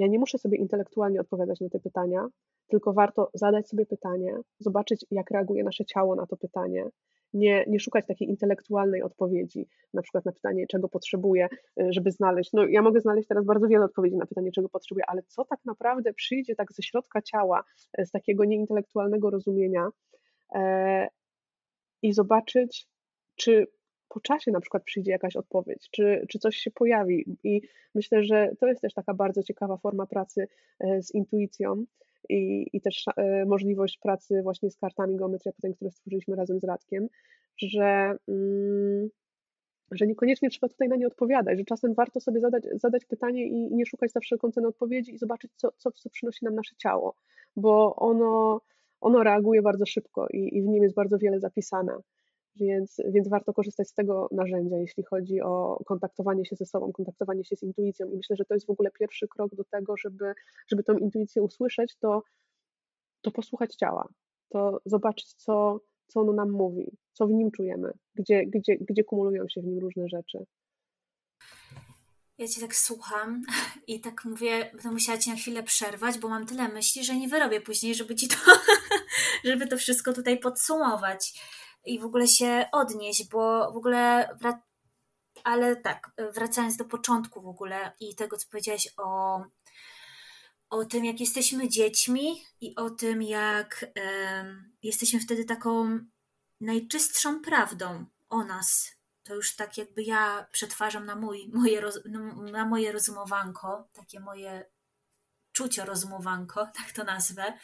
[0.00, 2.26] ja nie muszę sobie intelektualnie odpowiadać na te pytania,
[2.68, 6.84] tylko warto zadać sobie pytanie, zobaczyć, jak reaguje nasze ciało na to pytanie,
[7.32, 11.48] nie, nie szukać takiej intelektualnej odpowiedzi, na przykład na pytanie, czego potrzebuję,
[11.80, 12.52] y, żeby znaleźć.
[12.52, 15.58] No, ja mogę znaleźć teraz bardzo wiele odpowiedzi na pytanie, czego potrzebuję, ale co tak
[15.64, 17.62] naprawdę przyjdzie tak ze środka ciała,
[18.00, 19.88] y, z takiego nieintelektualnego rozumienia
[20.54, 21.08] e,
[22.02, 22.86] i zobaczyć,
[23.36, 23.66] czy
[24.10, 27.36] po czasie na przykład przyjdzie jakaś odpowiedź, czy, czy coś się pojawi.
[27.44, 27.62] I
[27.94, 30.48] myślę, że to jest też taka bardzo ciekawa forma pracy
[30.80, 31.84] e, z intuicją
[32.28, 36.64] i, i też e, możliwość pracy właśnie z kartami geometria pytań, które stworzyliśmy razem z
[36.64, 37.08] Radkiem,
[37.56, 39.08] że, mm,
[39.90, 43.74] że niekoniecznie trzeba tutaj na nie odpowiadać, że czasem warto sobie zadać, zadać pytanie i
[43.74, 47.14] nie szukać za wszelką cenę odpowiedzi i zobaczyć, co, co, co przynosi nam nasze ciało,
[47.56, 48.60] bo ono,
[49.00, 51.92] ono reaguje bardzo szybko i, i w nim jest bardzo wiele zapisane
[52.56, 57.44] więc, więc warto korzystać z tego narzędzia, jeśli chodzi o kontaktowanie się ze sobą, kontaktowanie
[57.44, 58.10] się z intuicją.
[58.10, 60.34] I myślę, że to jest w ogóle pierwszy krok do tego, żeby,
[60.68, 62.22] żeby tą intuicję usłyszeć, to,
[63.20, 64.08] to posłuchać ciała,
[64.48, 69.48] to zobaczyć, co, co ono nam mówi, co w nim czujemy, gdzie, gdzie, gdzie kumulują
[69.48, 70.46] się w nim różne rzeczy.
[72.38, 73.42] Ja cię tak słucham
[73.86, 77.28] i tak mówię, będę musiała ci na chwilę przerwać, bo mam tyle myśli, że nie
[77.28, 78.36] wyrobię później, żeby ci to,
[79.44, 81.40] żeby to wszystko tutaj podsumować
[81.84, 84.28] i w ogóle się odnieść, bo w ogóle.
[85.44, 89.42] Ale tak, wracając do początku w ogóle i tego, co powiedziałeś o,
[90.70, 93.86] o tym, jak jesteśmy dziećmi i o tym, jak
[94.82, 95.98] jesteśmy wtedy taką
[96.60, 98.92] najczystszą prawdą o nas.
[99.22, 101.98] To już tak jakby ja przetwarzam na, mój, moje, roz,
[102.52, 104.64] na moje rozumowanko, takie moje
[105.52, 107.58] czucio rozumowanko, tak to nazwę.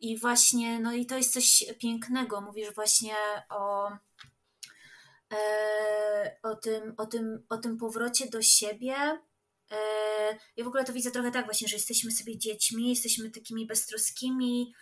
[0.00, 2.40] I właśnie, no i to jest coś pięknego.
[2.40, 3.14] Mówisz właśnie
[3.50, 3.90] o,
[5.32, 8.94] e, o, tym, o, tym, o tym powrocie do siebie.
[9.70, 9.76] E,
[10.56, 14.74] ja w ogóle to widzę trochę tak właśnie, że jesteśmy sobie dziećmi, jesteśmy takimi beztroskimi,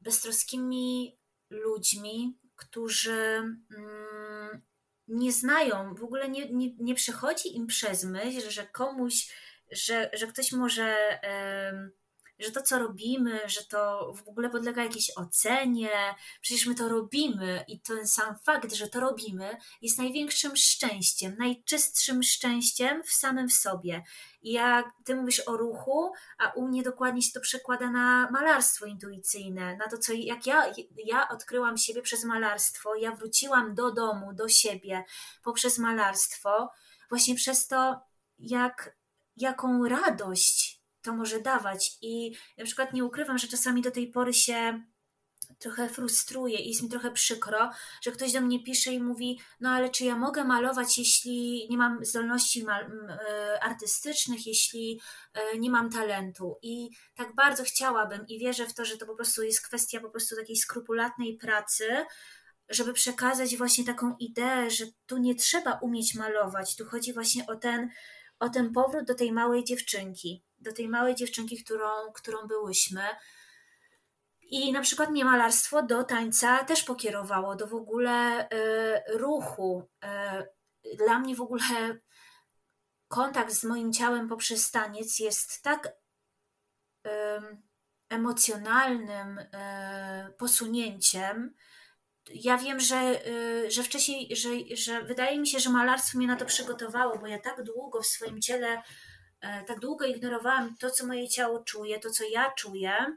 [0.00, 1.18] beztroskimi
[1.50, 3.12] ludźmi, którzy
[3.76, 4.62] mm,
[5.08, 9.28] nie znają, w ogóle nie, nie, nie przechodzi im przez myśl, że komuś,
[9.74, 10.96] że, że ktoś może
[12.38, 17.64] że to, co robimy, że to w ogóle podlega jakiejś ocenie, przecież my to robimy
[17.68, 24.02] i ten sam fakt, że to robimy, jest największym szczęściem, najczystszym szczęściem w samym sobie.
[24.42, 28.86] I jak ty mówisz o ruchu, a u mnie dokładnie się to przekłada na malarstwo
[28.86, 30.72] intuicyjne, na to, co jak ja,
[31.04, 35.04] ja odkryłam siebie przez malarstwo, ja wróciłam do domu, do siebie
[35.42, 36.70] poprzez malarstwo,
[37.08, 38.00] właśnie przez to,
[38.38, 38.96] jak,
[39.36, 41.98] jaką radość to może dawać.
[42.02, 44.82] I na przykład nie ukrywam, że czasami do tej pory się
[45.58, 47.70] trochę frustruje i jest mi trochę przykro,
[48.02, 51.76] że ktoś do mnie pisze i mówi, no ale czy ja mogę malować, jeśli nie
[51.76, 55.00] mam zdolności e, artystycznych, jeśli
[55.34, 56.58] e, nie mam talentu.
[56.62, 60.10] I tak bardzo chciałabym i wierzę w to, że to po prostu jest kwestia po
[60.10, 62.04] prostu takiej skrupulatnej pracy,
[62.68, 67.56] żeby przekazać właśnie taką ideę, że tu nie trzeba umieć malować, tu chodzi właśnie o
[67.56, 67.90] ten,
[68.38, 73.02] o ten powrót do tej małej dziewczynki do tej małej dziewczynki, którą, którą byłyśmy.
[74.42, 79.88] I na przykład mnie malarstwo do tańca też pokierowało, do w ogóle y, ruchu.
[80.84, 81.98] Y, dla mnie w ogóle
[83.08, 87.10] kontakt z moim ciałem poprzez taniec jest tak y,
[88.08, 89.40] emocjonalnym
[90.38, 91.54] posunięciem.
[92.30, 93.20] Ja wiem, że,
[93.68, 97.38] że wcześniej, że, że wydaje mi się, że malarstwo mnie na to przygotowało, bo ja
[97.38, 98.82] tak długo w swoim ciele
[99.44, 103.16] E, tak długo ignorowałam to, co moje ciało czuje, to, co ja czuję,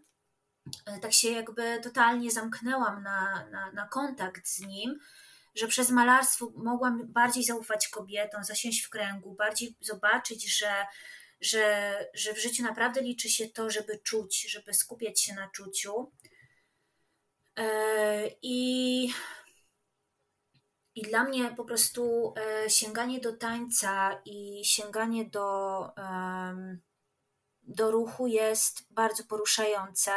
[0.86, 5.00] e, tak się jakby totalnie zamknęłam na, na, na kontakt z nim,
[5.56, 10.86] że przez malarstwo mogłam bardziej zaufać kobietom, zasiąść w kręgu, bardziej zobaczyć, że,
[11.42, 16.12] że, że w życiu naprawdę liczy się to, żeby czuć, żeby skupiać się na czuciu.
[17.58, 19.10] E, I
[20.96, 25.90] i dla mnie po prostu e, sięganie do tańca i sięganie do,
[27.64, 30.12] do ruchu jest bardzo poruszające.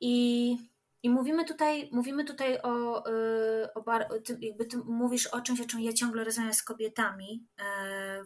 [0.00, 0.56] I,
[1.02, 3.84] i mówimy tutaj, mówimy tutaj o, e, o,
[4.16, 7.46] o tym, jakby ty mówisz o czymś, o czym ja ciągle rozmawiam z kobietami,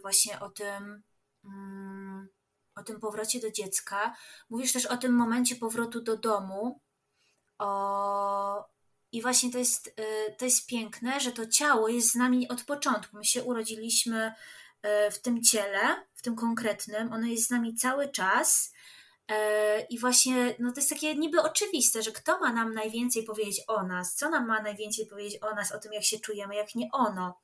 [0.01, 1.03] właśnie o tym,
[1.45, 2.29] mm,
[2.75, 4.15] o tym powrocie do dziecka.
[4.49, 6.81] Mówisz też o tym momencie powrotu do domu,
[7.59, 8.65] o,
[9.11, 12.63] i właśnie to jest, y, to jest piękne, że to ciało jest z nami od
[12.63, 13.17] początku.
[13.17, 18.09] My się urodziliśmy y, w tym ciele, w tym konkretnym, ono jest z nami cały
[18.09, 18.73] czas.
[19.31, 19.35] Y,
[19.89, 23.83] I właśnie no to jest takie niby oczywiste, że kto ma nam najwięcej powiedzieć o
[23.83, 26.89] nas, co nam ma najwięcej powiedzieć o nas, o tym, jak się czujemy, jak nie
[26.91, 27.39] ono.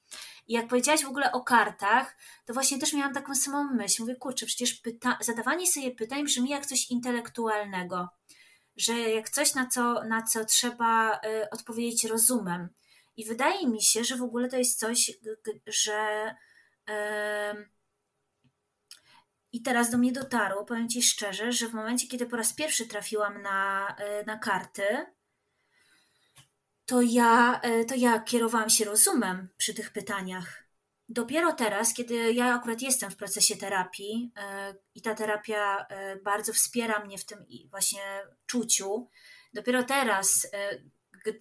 [0.48, 4.02] I jak powiedziałaś w ogóle o kartach, to właśnie też miałam taką samą myśl.
[4.02, 8.10] Mówię, kurczę, przecież pyta- zadawanie sobie pytań brzmi jak coś intelektualnego
[8.78, 12.70] że jak coś, na co, na co trzeba y, odpowiedzieć rozumem.
[13.18, 15.12] I wydaje mi się, że w ogóle to jest coś,
[15.68, 16.36] że.
[19.52, 22.88] I teraz do mnie dotarło, powiem Ci szczerze, że w momencie, kiedy po raz pierwszy
[22.88, 25.06] trafiłam na, y, na karty,
[26.86, 30.65] to ja, y, to ja kierowałam się rozumem przy tych pytaniach.
[31.10, 36.54] Dopiero teraz, kiedy ja akurat jestem w procesie terapii e, i ta terapia e, bardzo
[36.54, 38.02] wspiera mnie w tym właśnie
[38.46, 39.10] czuciu,
[39.54, 40.82] dopiero teraz e,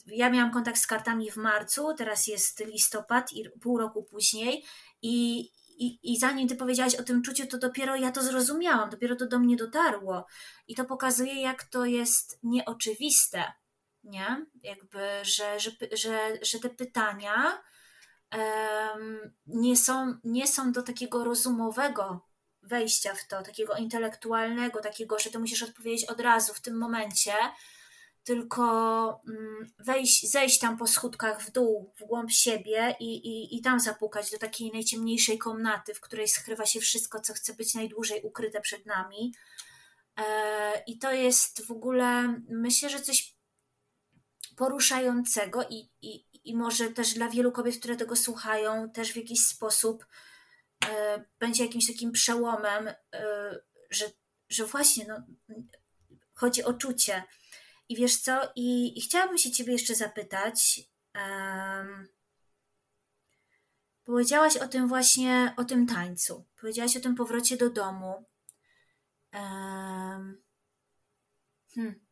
[0.07, 4.64] ja miałam kontakt z kartami w marcu, teraz jest listopad i pół roku później
[5.03, 5.40] i,
[5.79, 9.27] i, I zanim ty powiedziałaś o tym czuciu, to dopiero ja to zrozumiałam, dopiero to
[9.27, 10.27] do mnie dotarło.
[10.68, 13.53] I to pokazuje, jak to jest nieoczywiste,
[14.05, 14.46] nie?
[14.62, 17.62] Jakby, że, że, że, że te pytania
[19.46, 22.20] nie są, nie są do takiego rozumowego
[22.62, 27.33] wejścia w to, takiego intelektualnego, takiego, że ty musisz odpowiedzieć od razu w tym momencie,
[28.25, 28.62] tylko
[29.29, 33.81] mm, wejść, zejść tam po schódkach w dół, w głąb siebie i, i, i tam
[33.81, 38.60] zapukać do takiej najciemniejszej komnaty, w której skrywa się wszystko, co chce być najdłużej ukryte
[38.60, 39.35] przed nami.
[40.16, 43.35] E, I to jest w ogóle, myślę, że coś
[44.56, 49.47] poruszającego i, i, i może też dla wielu kobiet, które tego słuchają, też w jakiś
[49.47, 50.07] sposób
[50.88, 52.95] e, będzie jakimś takim przełomem, e,
[53.90, 54.05] że,
[54.49, 55.23] że właśnie no,
[56.35, 57.23] chodzi o czucie.
[57.88, 58.53] I wiesz co?
[58.57, 60.81] I, i chciałabym się ciebie jeszcze zapytać.
[61.15, 62.09] Um,
[64.05, 66.45] powiedziałaś o tym właśnie, o tym tańcu.
[66.61, 68.25] Powiedziałaś o tym powrocie do domu.
[69.33, 70.42] Um,
[71.75, 72.05] hmm.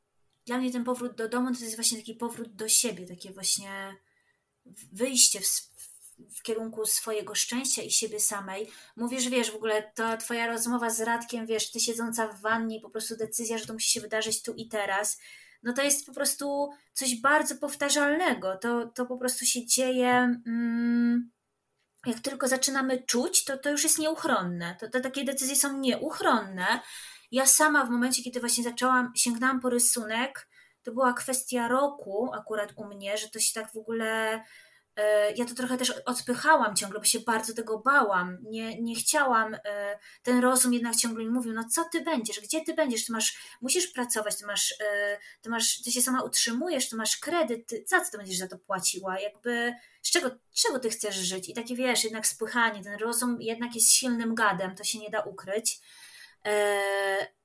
[0.46, 3.96] Dla mnie ten powrót do domu to jest właśnie taki powrót do siebie, takie właśnie
[4.92, 5.46] wyjście w,
[6.36, 8.70] w kierunku swojego szczęścia i siebie samej.
[8.96, 12.90] Mówisz, wiesz, w ogóle ta twoja rozmowa z Radkiem, wiesz, ty siedząca w wannie, po
[12.90, 15.18] prostu decyzja, że to musi się wydarzyć tu i teraz,
[15.62, 18.56] no to jest po prostu coś bardzo powtarzalnego.
[18.56, 20.40] To, to po prostu się dzieje.
[20.46, 21.30] Mm,
[22.06, 24.76] jak tylko zaczynamy czuć, to to już jest nieuchronne.
[24.80, 26.80] To, to takie decyzje są nieuchronne.
[27.30, 30.48] Ja sama w momencie, kiedy właśnie zaczęłam, sięgnęłam po rysunek,
[30.82, 34.40] to była kwestia roku akurat u mnie, że to się tak w ogóle
[34.96, 38.38] E, ja to trochę też odpychałam ciągle, bo się bardzo tego bałam.
[38.42, 42.60] Nie, nie chciałam, e, ten rozum jednak ciągle mi mówił, no co ty będziesz, gdzie
[42.64, 46.88] ty będziesz, ty masz, musisz pracować, ty masz, e, ty masz, ty się sama utrzymujesz,
[46.88, 50.78] ty masz kredyt, ty, za co ty będziesz za to płaciła, jakby, z czego, czego
[50.78, 51.48] ty chcesz żyć?
[51.48, 55.20] I takie wiesz, jednak spychanie, ten rozum jednak jest silnym gadem, to się nie da
[55.20, 55.80] ukryć.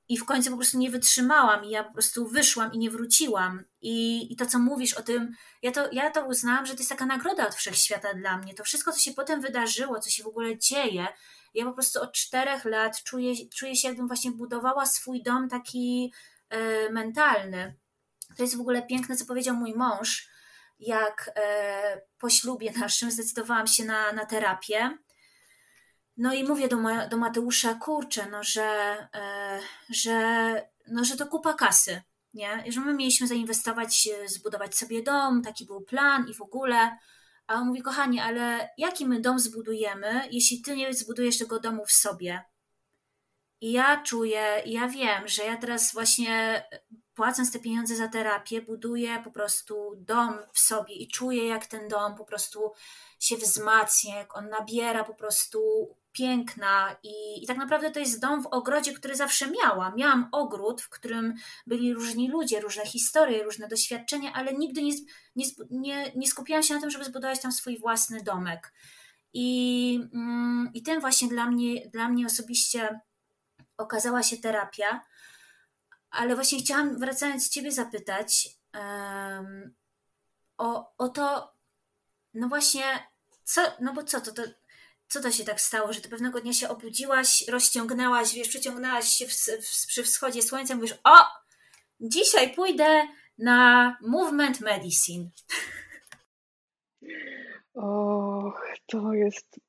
[0.08, 3.64] I w końcu po prostu nie wytrzymałam i ja po prostu wyszłam i nie wróciłam.
[3.80, 5.32] I, i to, co mówisz o tym,
[5.62, 8.54] ja to, ja to uznałam, że to jest taka nagroda od wszechświata dla mnie.
[8.54, 11.06] To wszystko, co się potem wydarzyło, co się w ogóle dzieje,
[11.54, 16.12] ja po prostu od czterech lat czuję, czuję się, jakbym właśnie budowała swój dom taki
[16.50, 17.74] e, mentalny.
[18.36, 20.28] To jest w ogóle piękne, co powiedział mój mąż,
[20.78, 24.98] jak e, po ślubie naszym zdecydowałam się na, na terapię
[26.18, 26.76] no i mówię do,
[27.10, 29.60] do Mateusza, kurczę, no że, e,
[29.90, 32.02] że, no, że to kupa kasy,
[32.34, 32.64] nie?
[32.68, 36.96] Że my mieliśmy zainwestować, e, zbudować sobie dom, taki był plan i w ogóle.
[37.46, 41.86] A on mówi, kochanie, ale jaki my dom zbudujemy, jeśli ty nie zbudujesz tego domu
[41.86, 42.44] w sobie?
[43.60, 46.64] I ja czuję, ja wiem, że ja teraz właśnie
[47.14, 51.88] płacąc te pieniądze za terapię, buduję po prostu dom w sobie i czuję, jak ten
[51.88, 52.72] dom po prostu
[53.18, 58.42] się wzmacnia, jak on nabiera po prostu piękna i, i tak naprawdę to jest dom
[58.42, 59.96] w ogrodzie, który zawsze miałam.
[59.96, 61.34] Miałam ogród, w którym
[61.66, 64.92] byli różni ludzie, różne historie, różne doświadczenia, ale nigdy nie,
[65.36, 68.72] nie, nie, nie skupiałam się na tym, żeby zbudować tam swój własny domek.
[69.32, 73.00] I, mm, i tym właśnie dla mnie, dla mnie osobiście
[73.76, 75.00] okazała się terapia.
[76.10, 79.74] Ale właśnie chciałam, wracając Ciebie, zapytać um,
[80.58, 81.52] o, o to,
[82.34, 83.07] no właśnie,
[83.48, 84.42] co, no bo co to, to
[85.08, 89.26] co to się tak stało, że ty pewnego dnia się obudziłaś, rozciągnęłaś, wiesz, przyciągnęłaś się
[89.26, 91.16] w, w, przy wschodzie słońca mówisz, o,
[92.00, 93.02] dzisiaj pójdę
[93.38, 95.28] na movement medicine.
[97.74, 99.60] Och, to jest...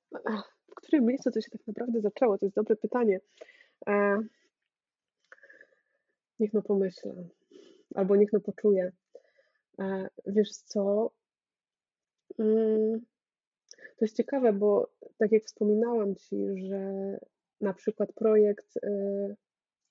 [0.71, 2.37] W którym miejscu to się tak naprawdę zaczęło?
[2.37, 3.19] To jest dobre pytanie.
[3.87, 4.19] E...
[6.39, 7.13] Niech no pomyślę.
[7.95, 8.91] Albo niech no poczuje.
[9.79, 10.09] E...
[10.25, 11.11] Wiesz co?
[12.39, 13.05] Mm
[13.99, 17.17] to jest ciekawe, bo tak jak wspominałam Ci, że
[17.61, 19.35] na przykład projekt y,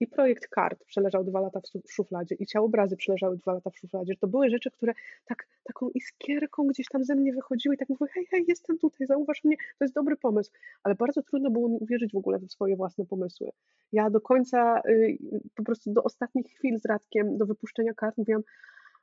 [0.00, 4.16] i projekt kart przeleżał dwa lata w szufladzie i ciałobrazy przeleżały dwa lata w szufladzie,
[4.20, 4.92] to były rzeczy, które
[5.24, 9.06] tak, taką iskierką gdzieś tam ze mnie wychodziły i tak mówiły, hej, hej, jestem tutaj,
[9.06, 10.50] zauważ mnie, to jest dobry pomysł,
[10.82, 13.50] ale bardzo trudno było mi uwierzyć w ogóle w swoje własne pomysły.
[13.92, 15.18] Ja do końca, y,
[15.54, 18.42] po prostu do ostatnich chwil z Radkiem, do wypuszczenia kart mówiłam,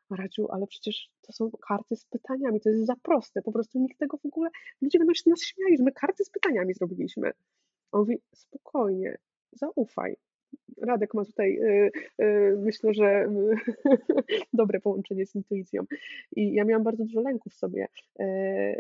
[0.10, 4.00] Radziu, ale przecież to są karty z pytaniami, to jest za proste, po prostu nikt
[4.00, 4.50] tego w ogóle,
[4.82, 7.32] ludzie będą się nas śmiali, że my karty z pytaniami zrobiliśmy.
[7.92, 9.18] On mówi, spokojnie,
[9.52, 10.16] zaufaj.
[10.82, 13.28] Radek ma tutaj, yy, yy, myślę, że
[13.86, 13.96] yy,
[14.54, 15.84] dobre połączenie z intuicją.
[16.36, 17.88] I ja miałam bardzo dużo lęków w sobie,
[18.20, 18.26] y,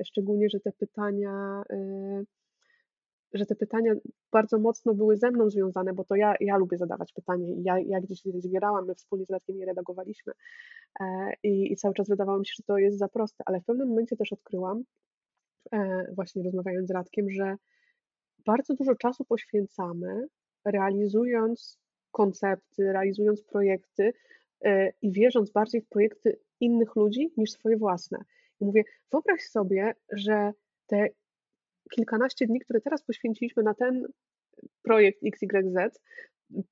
[0.05, 2.25] szczególnie, że te pytania y,
[3.33, 3.93] że te pytania
[4.31, 7.79] bardzo mocno były ze mną związane, bo to ja, ja lubię zadawać pytania i ja,
[7.79, 10.33] ja gdzieś je zbierałam, my wspólnie z Radkiem je redagowaliśmy
[10.99, 13.65] e, i, i cały czas wydawało mi się, że to jest za proste, ale w
[13.65, 14.83] pewnym momencie też odkryłam,
[15.71, 17.55] e, właśnie rozmawiając z Radkiem, że
[18.45, 20.27] bardzo dużo czasu poświęcamy
[20.65, 21.79] realizując
[22.11, 24.13] koncepty, realizując projekty
[24.61, 28.17] e, i wierząc bardziej w projekty innych ludzi niż swoje własne.
[28.59, 30.51] I mówię, wyobraź sobie, że
[30.87, 31.07] te
[31.91, 34.07] kilkanaście dni, które teraz poświęciliśmy na ten
[34.83, 35.99] projekt XYZ,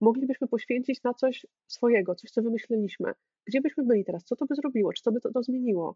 [0.01, 3.13] moglibyśmy poświęcić na coś swojego, coś, co wymyśliliśmy.
[3.45, 4.23] Gdzie byśmy byli teraz?
[4.23, 4.93] Co to by zrobiło?
[4.93, 5.95] Czy co by to, to zmieniło?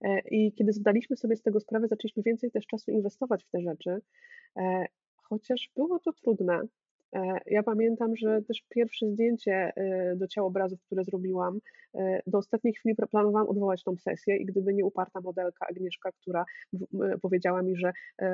[0.00, 3.60] E, I kiedy zdaliśmy sobie z tego sprawę, zaczęliśmy więcej też czasu inwestować w te
[3.60, 4.00] rzeczy,
[4.56, 4.86] e,
[5.16, 6.60] chociaż było to trudne,
[7.46, 11.58] ja pamiętam, że też pierwsze zdjęcie e, do ciałobrazów, które zrobiłam,
[11.94, 16.44] e, do ostatniej chwili planowałam odwołać tą sesję i gdyby nie uparta modelka Agnieszka, która
[17.22, 17.92] powiedziała mi, że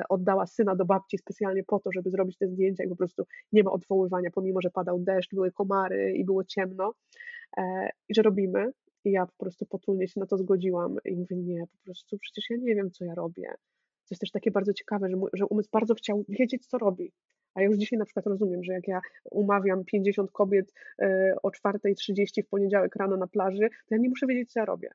[0.09, 3.63] oddała syna do babci specjalnie po to, żeby zrobić te zdjęcia i po prostu nie
[3.63, 6.93] ma odwoływania, pomimo, że padał deszcz, były komary i było ciemno
[8.09, 8.71] i że robimy.
[9.05, 12.49] I ja po prostu potulnie się na to zgodziłam i mówię, nie, po prostu przecież
[12.49, 13.53] ja nie wiem, co ja robię.
[14.07, 17.11] To jest też takie bardzo ciekawe, że, że umysł bardzo chciał wiedzieć, co robi.
[17.57, 19.01] A ja już dzisiaj na przykład rozumiem, że jak ja
[19.31, 24.27] umawiam 50 kobiet e, o 4.30 w poniedziałek rano na plaży, to ja nie muszę
[24.27, 24.89] wiedzieć, co ja robię.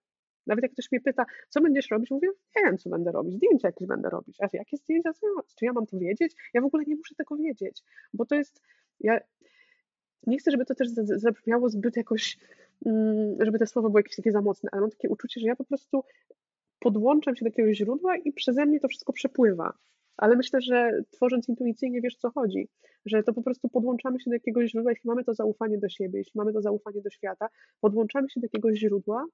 [0.47, 3.69] Nawet jak ktoś mnie pyta, co będziesz robić, mówię, nie wiem, co będę robić, zdjęcia
[3.69, 4.37] jakieś będę robić.
[4.41, 5.11] A jakie zdjęcia?
[5.59, 6.35] Czy ja mam to wiedzieć?
[6.55, 7.83] Ja w ogóle nie muszę tego wiedzieć,
[8.15, 8.63] bo to jest,
[9.01, 9.21] ja
[10.27, 12.39] nie chcę, żeby to też zabrzmiało zbyt jakoś,
[12.87, 15.57] mm, żeby te słowa były jakieś takie za mocne, ale mam takie uczucie, że ja
[15.57, 16.05] po prostu
[16.79, 19.73] podłączam się do jakiegoś źródła i przeze mnie to wszystko przepływa.
[20.17, 22.69] Ale myślę, że tworząc intuicyjnie wiesz, co chodzi,
[23.07, 26.19] że to po prostu podłączamy się do jakiegoś źródła, jeśli mamy to zaufanie do siebie,
[26.19, 27.49] jeśli mamy to zaufanie do świata,
[27.81, 29.27] podłączamy się do jakiegoś źródła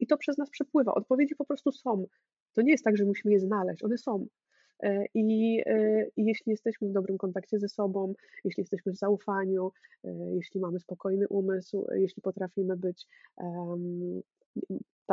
[0.00, 0.94] i to przez nas przepływa.
[0.94, 2.06] Odpowiedzi po prostu są.
[2.52, 4.26] To nie jest tak, że musimy je znaleźć, one są.
[4.82, 9.72] E, I, e, I, jeśli jesteśmy w dobrym kontakcie ze sobą, jeśli jesteśmy w zaufaniu,
[10.04, 14.22] e, jeśli mamy spokojny umysł, jeśli potrafimy być, um,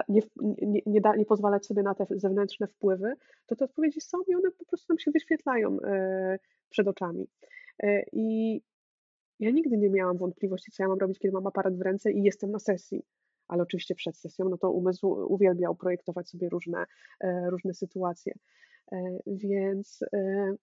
[0.10, 0.22] nie,
[0.62, 3.14] nie, nie, da, nie, pozwalać sobie na te zewnętrzne wpływy,
[3.46, 5.78] to te odpowiedzi są i one po prostu nam się wyświetlają
[6.70, 7.28] przed oczami.
[8.14, 8.62] I
[9.39, 12.24] ja nigdy nie miałam wątpliwości, co ja mam robić, kiedy mam aparat w ręce i
[12.24, 13.04] jestem na sesji
[13.52, 16.86] ale oczywiście przed sesją, no to umysł uwielbiał projektować sobie różne,
[17.50, 18.34] różne sytuacje.
[18.92, 20.54] E, więc, e,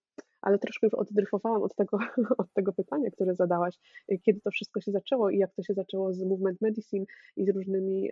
[0.49, 1.99] ale troszkę już oddryfowałam od tego,
[2.43, 3.75] od tego pytania, które zadałaś,
[4.09, 7.05] e, kiedy to wszystko się zaczęło i jak to się zaczęło z movement medicine
[7.37, 8.11] i z różnymi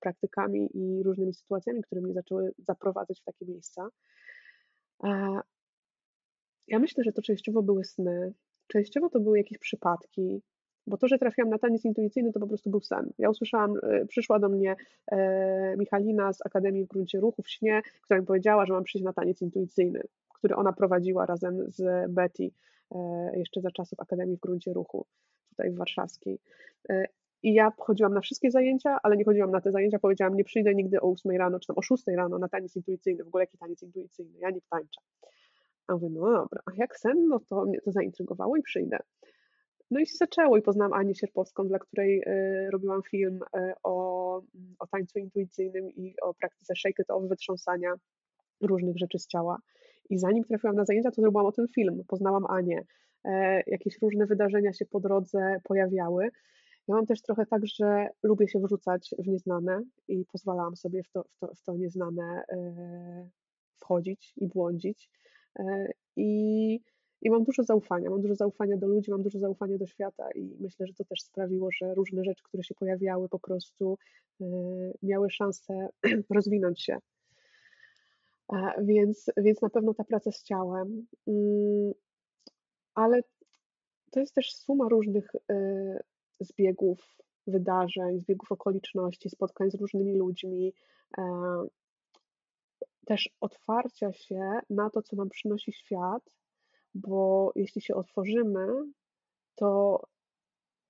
[0.00, 3.88] praktykami i różnymi sytuacjami, które mnie zaczęły zaprowadzać w takie miejsca.
[6.68, 8.32] Ja myślę, że to częściowo były sny,
[8.66, 10.42] częściowo to były jakieś przypadki,
[10.88, 13.12] bo to, że trafiłam na taniec intuicyjny, to po prostu był sen.
[13.18, 14.76] Ja usłyszałam, e, przyszła do mnie
[15.12, 19.04] e, Michalina z Akademii w Gruncie Ruchu w śnie, która mi powiedziała, że mam przyjść
[19.04, 20.02] na taniec intuicyjny,
[20.38, 22.50] który ona prowadziła razem z Betty
[22.94, 25.06] e, jeszcze za czasów Akademii w Gruncie Ruchu
[25.50, 26.38] tutaj w Warszawskiej.
[27.42, 29.98] I ja chodziłam na wszystkie zajęcia, ale nie chodziłam na te zajęcia.
[29.98, 33.24] Powiedziałam, nie przyjdę nigdy o 8 rano, czy tam o 6 rano na taniec intuicyjny.
[33.24, 34.38] W ogóle jaki taniec intuicyjny?
[34.38, 35.00] Ja nie tańczę.
[35.86, 38.98] A mówię, no dobra, a jak sen, no to mnie to zaintrygowało i przyjdę.
[39.90, 44.42] No i się zaczęło i poznałam Anię Sierpowską, dla której y, robiłam film y, o,
[44.78, 47.94] o tańcu intuicyjnym i o praktyce shake it off, wytrząsania
[48.60, 49.58] różnych rzeczy z ciała.
[50.10, 52.84] I zanim trafiłam na zajęcia, to zrobiłam o tym film, poznałam Anię.
[53.24, 56.30] E, jakieś różne wydarzenia się po drodze pojawiały.
[56.88, 61.10] Ja mam też trochę tak, że lubię się wrzucać w nieznane i pozwalałam sobie w
[61.10, 63.28] to, w to, w to nieznane e,
[63.76, 65.10] wchodzić i błądzić.
[65.58, 66.80] E, I
[67.22, 70.56] i mam dużo zaufania, mam dużo zaufania do ludzi, mam dużo zaufania do świata i
[70.60, 73.98] myślę, że to też sprawiło, że różne rzeczy, które się pojawiały, po prostu
[74.40, 74.44] y,
[75.02, 75.88] miały szansę
[76.36, 76.98] rozwinąć się.
[78.78, 81.92] Więc, więc na pewno ta praca z ciałem, mm,
[82.94, 83.22] ale
[84.10, 85.98] to jest też suma różnych y,
[86.40, 90.72] zbiegów, wydarzeń, zbiegów okoliczności, spotkań z różnymi ludźmi,
[91.18, 91.22] e,
[93.06, 96.38] też otwarcia się na to, co nam przynosi świat
[96.94, 98.66] bo jeśli się otworzymy,
[99.54, 100.00] to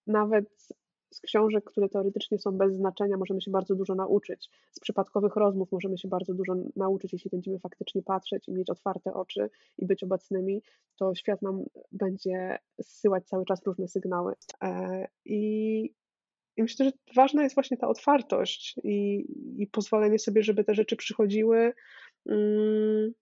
[0.06, 0.68] nawet
[1.10, 4.50] z książek, które teoretycznie są bez znaczenia, możemy się bardzo dużo nauczyć.
[4.72, 9.14] Z przypadkowych rozmów możemy się bardzo dużo nauczyć, jeśli będziemy faktycznie patrzeć i mieć otwarte
[9.14, 10.62] oczy i być obecnymi,
[10.96, 14.34] to świat nam będzie zsyłać cały czas różne sygnały.
[14.62, 15.82] E, I,
[16.56, 19.26] i myślę, że ważna jest właśnie ta otwartość i,
[19.62, 21.72] i pozwolenie sobie, żeby te rzeczy przychodziły.
[22.26, 23.12] Mm,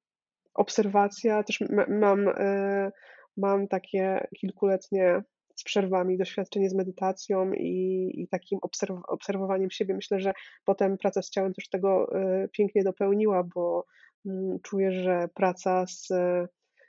[0.55, 2.93] obserwacja, też mam, e,
[3.37, 5.23] mam takie kilkuletnie
[5.57, 9.95] z przerwami doświadczenie z medytacją i, i takim obserw obserwowaniem siebie.
[9.95, 10.33] Myślę, że
[10.65, 13.87] potem praca z ciałem też tego e, pięknie dopełniła, bo
[14.27, 16.09] mm, czuję, że praca z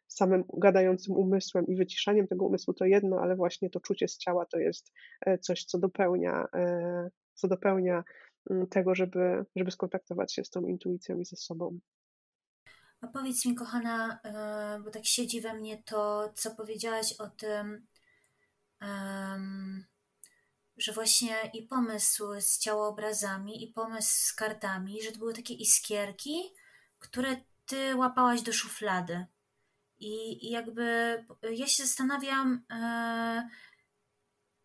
[0.08, 4.46] samym gadającym umysłem i wyciszaniem tego umysłu to jedno, ale właśnie to czucie z ciała
[4.46, 4.92] to jest
[5.26, 6.46] e, coś, co dopełnia,
[7.34, 8.04] co dopełnia
[8.50, 11.80] mm, tego, żeby, żeby skontaktować się z tą intuicją i ze sobą.
[13.02, 17.86] A powiedz mi, kochana, e, bo tak siedzi we mnie to, co powiedziałaś o tym,
[20.78, 26.54] że właśnie i pomysł z ciałoobrazami, i pomysł z kartami, że to były takie iskierki,
[27.00, 29.26] które ty łapałaś do szuflady.
[30.00, 30.84] I, i jakby
[31.52, 33.50] ja się zastanawiam, e,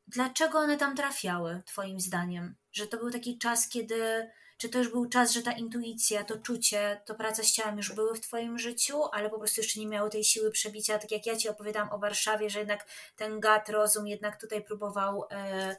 [0.06, 2.54] dlaczego one tam trafiały, Twoim zdaniem?
[2.72, 4.30] Że to był taki czas, kiedy
[4.62, 7.92] czy to już był czas, że ta intuicja, to czucie, to praca z ciałem już
[7.92, 11.26] były w Twoim życiu, ale po prostu jeszcze nie miały tej siły przebicia, tak jak
[11.26, 12.86] ja Ci opowiadam o Warszawie, że jednak
[13.16, 15.76] ten gad rozum jednak tutaj próbował, e,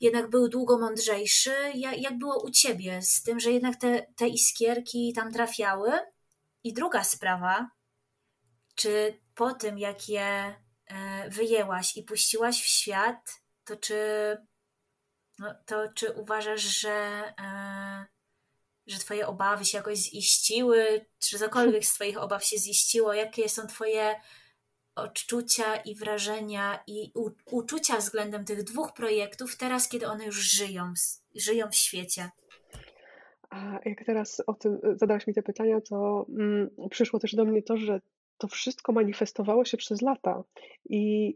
[0.00, 1.54] jednak był długo mądrzejszy.
[1.74, 5.92] Jak, jak było u Ciebie z tym, że jednak te, te iskierki tam trafiały?
[6.64, 7.70] I druga sprawa,
[8.74, 10.54] czy po tym, jak je
[10.86, 13.96] e, wyjęłaś i puściłaś w świat, to czy
[15.38, 18.06] no, to czy uważasz, że, e,
[18.86, 21.06] że Twoje obawy się jakoś ziściły?
[21.18, 23.14] Czy cokolwiek z Twoich obaw się ziściło?
[23.14, 24.14] Jakie są Twoje
[24.94, 30.92] odczucia i wrażenia i u, uczucia względem tych dwóch projektów teraz, kiedy one już żyją,
[31.34, 32.30] żyją w świecie?
[33.50, 37.62] A jak teraz o tym zadałaś mi te pytania, to mm, przyszło też do mnie
[37.62, 38.00] to, że
[38.38, 40.42] to wszystko manifestowało się przez lata.
[40.84, 41.34] I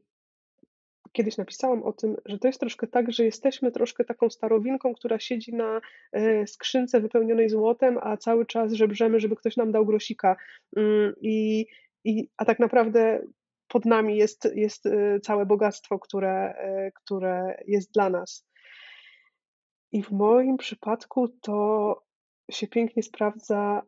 [1.12, 5.18] kiedyś napisałam o tym, że to jest troszkę tak, że jesteśmy troszkę taką starowinką, która
[5.18, 5.80] siedzi na
[6.12, 10.36] e, skrzynce wypełnionej złotem, a cały czas żebrzemy, żeby ktoś nam dał grosika.
[10.76, 11.66] Mm, I,
[12.04, 13.22] i, a tak naprawdę
[13.68, 18.46] pod nami jest, jest e, całe bogactwo, które, e, które jest dla nas.
[19.92, 22.02] I w moim przypadku to
[22.50, 23.82] się pięknie sprawdza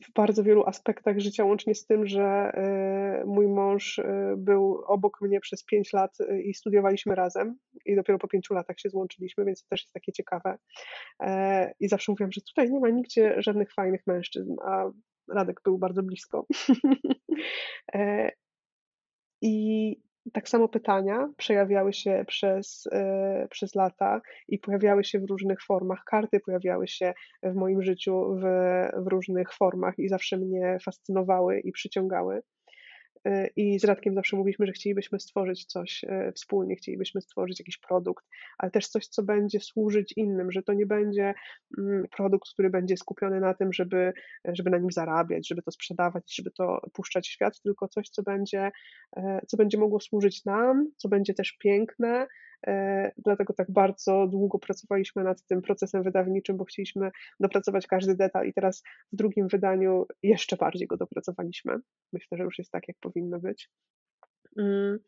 [0.00, 5.20] w bardzo wielu aspektach życia, łącznie z tym, że e, mój mąż e, był obok
[5.20, 9.44] mnie przez pięć lat e, i studiowaliśmy razem i dopiero po pięciu latach się złączyliśmy,
[9.44, 10.58] więc to też jest takie ciekawe.
[11.80, 14.90] I zawsze mówiłam, że tutaj nie ma nigdzie żadnych fajnych mężczyzn, a
[15.28, 16.44] Radek był bardzo blisko.
[19.42, 19.96] I
[20.32, 26.04] tak samo pytania przejawiały się przez, e, przez lata i pojawiały się w różnych formach.
[26.06, 27.12] Karty pojawiały się
[27.42, 28.42] w moim życiu w,
[29.04, 32.42] w różnych formach i zawsze mnie fascynowały i przyciągały.
[33.24, 37.78] E, I z Radkiem zawsze mówiliśmy, że chcielibyśmy stworzyć coś e, wspólnie, chcielibyśmy stworzyć jakiś
[37.78, 38.24] produkt,
[38.58, 41.34] ale też coś, co będzie służyć innym, że to nie będzie
[41.78, 44.12] mm, produkt, który będzie skupiony na tym, żeby,
[44.44, 48.22] żeby na nim zarabiać, żeby to sprzedawać, żeby to puszczać w świat, tylko coś, co
[48.22, 48.70] będzie,
[49.16, 52.26] e, co będzie mogło służyć nam, co będzie też piękne,
[53.18, 57.10] dlatego tak bardzo długo pracowaliśmy nad tym procesem wydawniczym, bo chcieliśmy
[57.40, 58.82] dopracować każdy detal i teraz
[59.12, 61.76] w drugim wydaniu jeszcze bardziej go dopracowaliśmy.
[62.12, 63.70] Myślę, że już jest tak, jak powinno być.
[64.58, 64.98] Mm,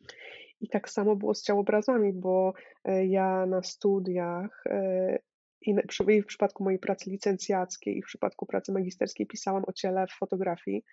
[0.61, 2.53] I tak samo było z ciałobrazami, bo
[2.85, 5.19] e, ja na studiach e,
[5.67, 10.19] i w przypadku mojej pracy licencjackiej i w przypadku pracy magisterskiej pisałam o ciele w
[10.19, 10.85] fotografii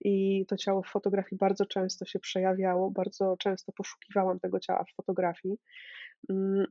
[0.00, 4.94] i to ciało w fotografii bardzo często się przejawiało, bardzo często poszukiwałam tego ciała w
[4.96, 5.58] fotografii.
[6.30, 6.66] Mm,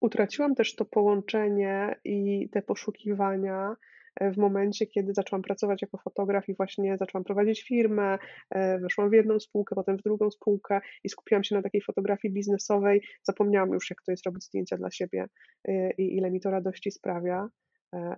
[0.00, 3.76] utraciłam też to połączenie i te poszukiwania
[4.20, 8.18] e, w momencie, kiedy zaczęłam pracować jako fotograf i właśnie zaczęłam prowadzić firmę,
[8.50, 12.34] e, weszłam w jedną spółkę, potem w drugą spółkę i skupiłam się na takiej fotografii
[12.34, 13.02] biznesowej.
[13.22, 15.26] Zapomniałam już, jak to jest robić zdjęcia dla siebie
[15.68, 17.48] e, i ile mi to radości sprawia,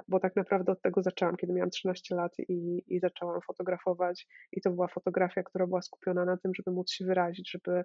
[0.08, 4.60] bo tak naprawdę od tego zaczęłam, kiedy miałam 13 lat i, i zaczęłam fotografować i
[4.60, 7.84] to była fotografia, która była skupiona na tym, żeby móc się wyrazić, żeby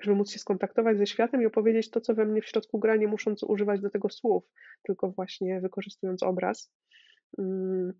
[0.00, 2.96] żeby móc się skontaktować ze światem i opowiedzieć to, co we mnie w środku gra,
[2.96, 4.44] nie musząc używać do tego słów,
[4.82, 6.72] tylko właśnie wykorzystując obraz.
[7.38, 7.92] Mm,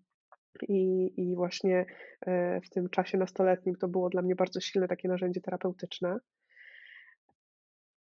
[0.67, 1.85] I, I właśnie
[2.21, 6.17] e, w tym czasie nastoletnim to było dla mnie bardzo silne takie narzędzie terapeutyczne.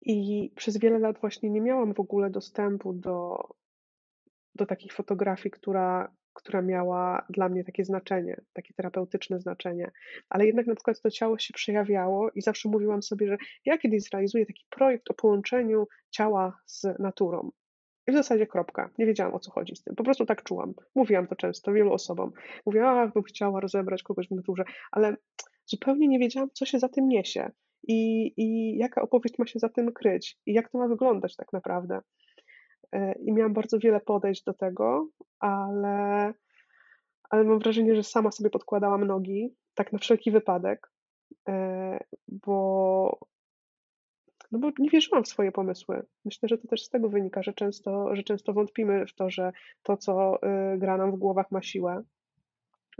[0.03, 3.49] I przez wiele lat właśnie nie miałam w ogóle dostępu do,
[4.55, 9.91] do takich fotografii, która, która miała dla mnie takie znaczenie, takie terapeutyczne znaczenie.
[10.28, 14.03] Ale jednak na przykład to ciało się przejawiało i zawsze mówiłam sobie, że ja kiedyś
[14.03, 17.51] zrealizuję taki projekt o połączeniu ciała z naturą.
[18.07, 18.91] I w zasadzie kropka.
[18.99, 19.95] Nie wiedziałam o co chodzi z tym.
[19.95, 20.74] Po prostu tak czułam.
[20.95, 22.33] Mówiłam to często wielu osobom.
[22.66, 25.16] Mówiłam, ach, bym chciała rozebrać kogoś w naturze, ale
[25.66, 27.51] zupełnie nie wiedziałam, co się za tym niesie
[27.89, 31.53] i, i jaka opowieść ma się za tym kryć i jak to ma wyglądać tak
[31.53, 32.01] naprawdę.
[32.93, 36.34] E, i miałam bardzo wiele podejść do tego, ale,
[37.30, 40.90] ale mam wrażenie, że sama sobie podkładałam nogi, tak na wszelki wypadek,
[41.49, 43.18] e, bo,
[44.53, 46.07] no bo nie wierzyłam w swoje pomysły.
[46.24, 49.53] Myślę, że to też z tego wynika, że często, że często wątpimy w to, że
[49.82, 50.36] to, co
[50.74, 52.03] y, gra nam w głowach, ma siłę.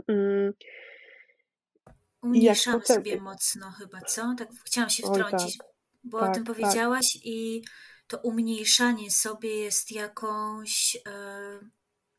[0.07, 0.53] Mm.
[2.21, 2.95] Umniejszamy potem...
[2.95, 4.35] sobie mocno chyba, co?
[4.37, 5.67] Tak chciałam się wtrącić, Oj, tak.
[6.03, 6.55] bo tak, o tym tak.
[6.55, 7.25] powiedziałaś tak.
[7.25, 7.63] i
[8.13, 11.59] to umniejszanie sobie jest jakąś, e,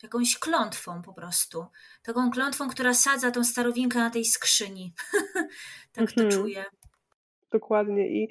[0.03, 1.67] jakąś klątwą po prostu.
[2.03, 4.93] Taką klątwą, która sadza tą starowinkę na tej skrzyni.
[5.93, 6.31] tak mhm.
[6.31, 6.65] to czuję.
[7.53, 8.09] Dokładnie.
[8.09, 8.29] I,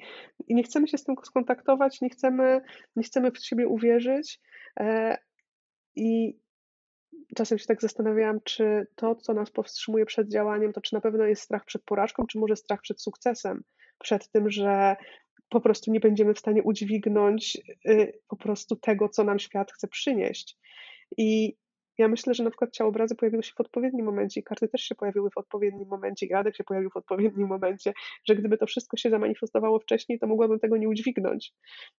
[0.48, 2.60] I nie chcemy się z tym skontaktować, nie chcemy,
[2.96, 4.40] nie chcemy w siebie uwierzyć.
[4.80, 5.18] E,
[5.96, 6.38] I
[7.36, 11.24] czasem się tak zastanawiałam, czy to, co nas powstrzymuje przed działaniem, to czy na pewno
[11.24, 13.64] jest strach przed porażką, czy może strach przed sukcesem,
[13.98, 14.96] przed tym, że
[15.54, 19.88] po prostu nie będziemy w stanie udźwignąć y, po prostu tego, co nam świat chce
[19.88, 20.58] przynieść.
[21.16, 21.56] I
[21.98, 24.94] ja myślę, że na przykład ciałobrazy pojawiły się w odpowiednim momencie i karty też się
[24.94, 27.92] pojawiły w odpowiednim momencie, i Radek się pojawił w odpowiednim momencie,
[28.28, 31.52] że gdyby to wszystko się zamanifestowało wcześniej, to mogłabym tego nie udźwignąć.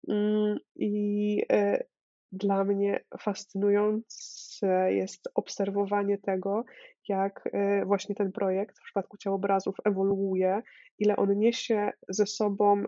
[0.09, 1.85] Mm, I e,
[2.33, 6.65] dla mnie fascynujące jest obserwowanie tego,
[7.09, 10.63] jak e, właśnie ten projekt w przypadku ciałobrazów ewoluuje,
[10.99, 12.85] ile on niesie ze sobą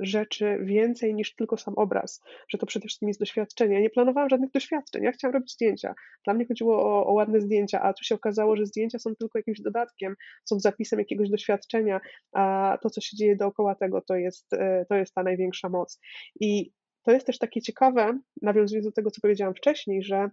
[0.00, 3.74] rzeczy więcej niż tylko sam obraz, że to przede wszystkim jest doświadczenie.
[3.74, 5.94] Ja nie planowałam żadnych doświadczeń, ja chciałam robić zdjęcia.
[6.24, 9.38] Dla mnie chodziło o, o ładne zdjęcia, a tu się okazało, że zdjęcia są tylko
[9.38, 12.00] jakimś dodatkiem, są zapisem jakiegoś doświadczenia,
[12.32, 16.00] a to, co się dzieje dookoła tego, to jest, e, to jest ta największa moc.
[16.40, 20.30] I to jest też takie ciekawe, nawiązując do tego, co powiedziałam wcześniej, że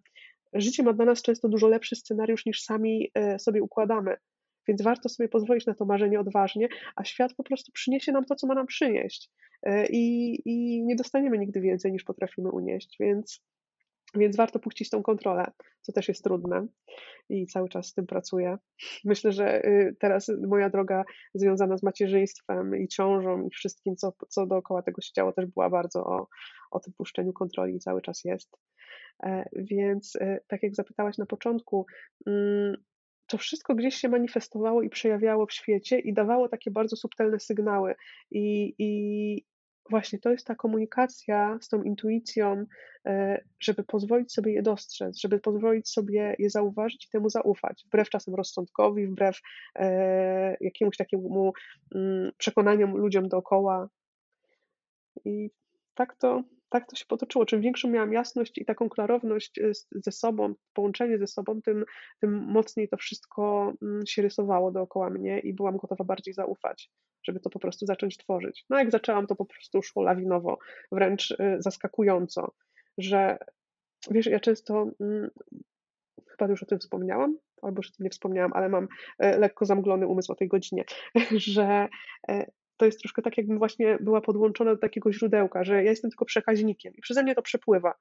[0.53, 4.17] życie ma dla nas często dużo lepszy scenariusz niż sami e, sobie układamy.
[4.67, 8.35] Więc warto sobie pozwolić na to marzenie odważnie, a świat po prostu przyniesie nam to,
[8.35, 9.29] co ma nam przynieść.
[9.63, 12.95] E, I, i nie dostaniemy nigdy więcej niż potrafimy unieść.
[12.99, 13.41] Więc
[14.15, 15.51] więc warto puścić tą kontrolę,
[15.81, 16.67] co też jest trudne
[17.29, 18.57] i cały czas z tym pracuję.
[19.05, 21.03] Myślę, że y, teraz moja droga
[21.33, 25.69] związana z macierzyństwem i ciążą i wszystkim, co, co dookoła tego się działo, też była
[25.69, 26.27] bardzo o,
[26.71, 28.57] o tym puszczeniu kontroli i cały czas jest.
[29.23, 31.85] E, więc e, tak jak zapytałaś na początku,
[32.27, 32.75] mm,
[33.31, 37.95] to wszystko gdzieś się manifestowało i przejawiało w świecie i dawało takie bardzo subtelne sygnały.
[38.31, 39.45] I, i,
[39.89, 42.65] Właśnie to jest ta komunikacja z tą intuicją,
[43.05, 48.09] e, żeby pozwolić sobie je dostrzec, żeby pozwolić sobie je zauważyć i temu zaufać, wbrew
[48.09, 49.39] czasem rozsądkowi, wbrew
[49.75, 51.53] e, jakiemuś takiemu
[51.95, 53.89] mm, przekonaniom ludziom dookoła.
[55.25, 55.49] I
[55.95, 57.45] tak to, tak to się potoczyło.
[57.45, 61.85] Czym większą miałam jasność i taką klarowność e, ze sobą, połączenie ze sobą, tym,
[62.21, 66.91] tym mocniej to wszystko mm, się rysowało dookoła mnie i byłam gotowa bardziej zaufać
[67.23, 68.65] żeby to po prostu zacząć tworzyć.
[68.69, 70.57] No jak zaczęłam, to po prostu szło lawinowo,
[70.91, 72.53] wręcz y, zaskakująco,
[72.97, 73.37] że
[74.11, 75.29] wiesz, ja często, mm,
[76.29, 78.87] chyba już o tym wspomniałam, albo już o tym nie wspomniałam, ale mam
[79.19, 80.83] e, lekko zamglony umysł o tej godzinie,
[81.55, 81.87] że
[82.29, 82.51] e,
[82.81, 86.25] to jest troszkę tak, jakbym właśnie była podłączona do takiego źródełka, że ja jestem tylko
[86.25, 87.93] przekaźnikiem i przeze mnie to przepływa.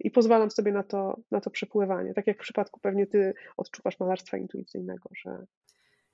[0.00, 2.14] I pozwalam sobie na to, na to przepływanie.
[2.14, 5.46] Tak jak w przypadku pewnie ty odczuwasz malarstwa intuicyjnego, że,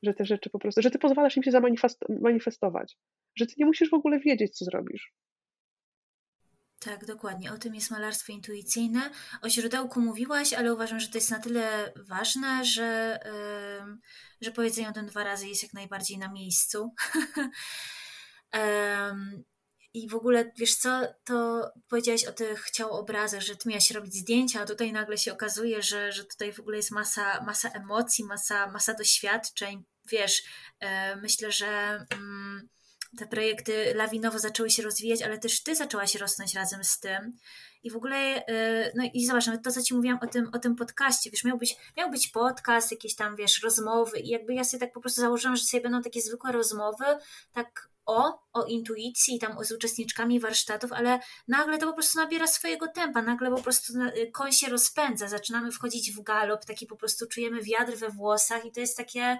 [0.02, 2.98] że te rzeczy po prostu, że ty pozwalasz im się zamanifestować,
[3.36, 5.12] że ty nie musisz w ogóle wiedzieć, co zrobisz.
[6.80, 7.52] Tak, dokładnie.
[7.52, 9.10] O tym jest malarstwo intuicyjne.
[9.42, 13.98] O źródełku mówiłaś, ale uważam, że to jest na tyle ważne, że, yy,
[14.40, 16.94] że powiedzenie o tym dwa razy jest jak najbardziej na miejscu.
[18.54, 18.60] yy,
[19.94, 24.60] I w ogóle, wiesz co, to powiedziałaś o tych ciałobrazach, że ty miałaś robić zdjęcia,
[24.60, 28.66] a tutaj nagle się okazuje, że, że tutaj w ogóle jest masa, masa emocji, masa,
[28.70, 29.84] masa doświadczeń.
[30.04, 30.42] Wiesz,
[30.80, 32.68] yy, myślę, że mm,
[33.16, 37.38] te projekty lawinowo zaczęły się rozwijać, ale też ty zaczęłaś rosnąć razem z tym.
[37.82, 40.76] I w ogóle, yy, no i zobacz, to co ci mówiłam o tym, o tym
[40.76, 44.80] podcaście, wiesz, miał być, miał być podcast, jakieś tam, wiesz, rozmowy i jakby ja sobie
[44.80, 47.04] tak po prostu założyłam, że sobie będą takie zwykłe rozmowy,
[47.52, 52.88] tak o, o intuicji, tam z uczestniczkami warsztatów, ale nagle to po prostu nabiera swojego
[52.88, 57.26] tempa, nagle po prostu y, koń się rozpędza, zaczynamy wchodzić w galop, taki po prostu
[57.26, 59.38] czujemy wiatr we włosach i to jest takie,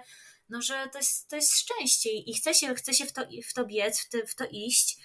[0.49, 3.53] no że to jest, to jest szczęście i chce się, chce się w, to, w
[3.53, 4.97] to biec, w to, w to iść.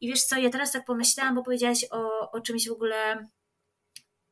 [0.00, 3.28] I wiesz co, ja teraz tak pomyślałam, bo powiedziałaś o, o czymś w ogóle,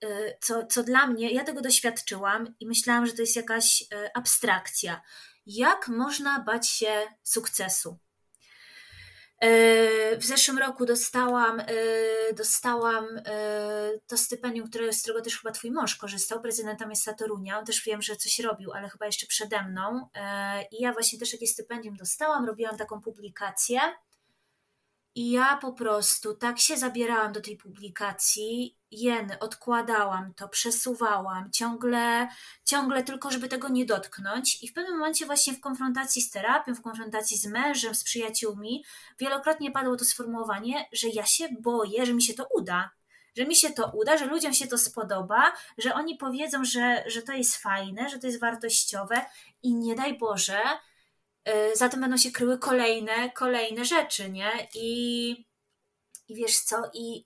[0.05, 3.87] y, co, co dla mnie, ja tego doświadczyłam i myślałam, że to jest jakaś y,
[4.15, 5.03] abstrakcja.
[5.47, 7.99] Jak można bać się sukcesu?
[10.19, 11.65] W zeszłym roku dostałam, e,
[12.35, 17.59] dostałam e, to stypendium, które, z którego też chyba twój mąż korzystał, prezydentem jest Torunia.
[17.59, 20.09] On też wiem, że coś robił, ale chyba jeszcze przede mną.
[20.15, 23.81] E, I ja właśnie też jakieś stypendium dostałam, robiłam taką publikację.
[25.19, 32.29] I ja po prostu tak się zabierałam do tej publikacji jeny, odkładałam to, przesuwałam, ciągle,
[32.65, 34.63] ciągle tylko, żeby tego nie dotknąć.
[34.63, 38.85] I w pewnym momencie właśnie w konfrontacji z terapią, w konfrontacji z mężem, z przyjaciółmi,
[39.21, 42.91] wielokrotnie padło to sformułowanie, że ja się boję, że mi się to uda.
[43.37, 47.23] Że mi się to uda, że ludziom się to spodoba, że oni powiedzą, że, że
[47.23, 49.25] to jest fajne, że to jest wartościowe
[49.63, 50.61] i nie daj Boże,
[51.75, 54.69] za tym będą się kryły kolejne, kolejne rzeczy, nie?
[54.75, 55.31] I,
[56.29, 57.25] i wiesz co, i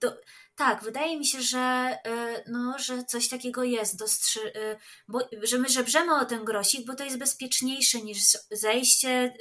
[0.00, 0.16] do,
[0.56, 1.58] tak, wydaje mi się, że,
[2.04, 4.78] e, no, że coś takiego jest, dostrzy, e,
[5.08, 8.18] bo, że my żebrzemy o ten grosik, bo to jest bezpieczniejsze niż
[8.50, 9.34] zejście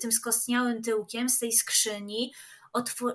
[0.00, 2.32] tym skostniałym tyłkiem z tej skrzyni,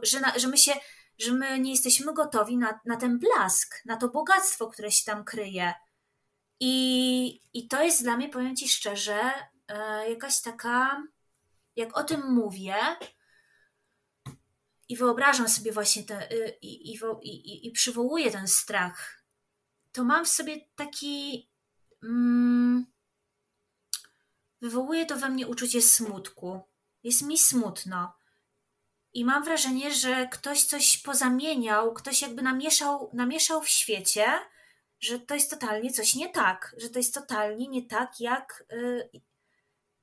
[0.02, 0.74] że, na, że my się,
[1.20, 5.24] że my nie jesteśmy gotowi na, na ten blask, na to bogactwo, które się tam
[5.24, 5.74] kryje.
[6.60, 9.32] I, I to jest dla mnie, powiem Ci szczerze,
[10.10, 11.04] jakaś taka,
[11.76, 12.76] jak o tym mówię,
[14.90, 19.24] i wyobrażam sobie właśnie ten, y, i, i, i, i przywołuję ten strach,
[19.92, 21.50] to mam w sobie taki.
[22.04, 22.86] Mm,
[24.62, 26.62] wywołuje to we mnie uczucie smutku.
[27.04, 28.14] Jest mi smutno.
[29.14, 34.26] I mam wrażenie, że ktoś coś pozamieniał, ktoś jakby namieszał, namieszał w świecie,
[35.00, 38.64] że to jest totalnie coś nie tak, że to jest totalnie nie tak, jak.
[38.74, 39.10] Y,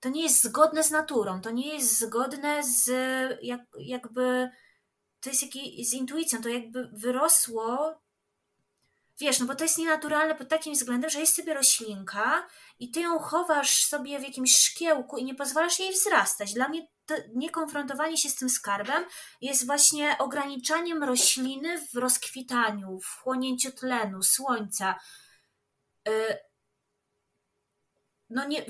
[0.01, 2.91] to nie jest zgodne z naturą, to nie jest zgodne z
[3.43, 4.51] jak, jakby
[5.21, 7.99] to jest jakiś, z intuicją, to jakby wyrosło
[9.21, 12.47] Wiesz, no bo to jest nienaturalne pod takim względem, że jest sobie roślinka
[12.79, 16.55] i ty ją chowasz sobie w jakimś szkiełku i nie pozwalasz jej wzrastać.
[16.55, 16.87] Dla mnie
[17.35, 19.05] niekonfrontowanie się z tym skarbem
[19.41, 25.01] jest właśnie ograniczaniem rośliny w rozkwitaniu, w chłonięciu tlenu, słońca.
[26.09, 26.39] Y,
[28.31, 28.65] no nie,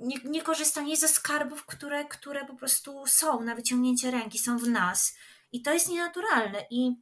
[0.00, 4.68] nie, nie korzystanie ze skarbów, które, które po prostu są na wyciągnięcie ręki, są w
[4.68, 5.14] nas.
[5.52, 6.66] I to jest nienaturalne.
[6.70, 6.92] I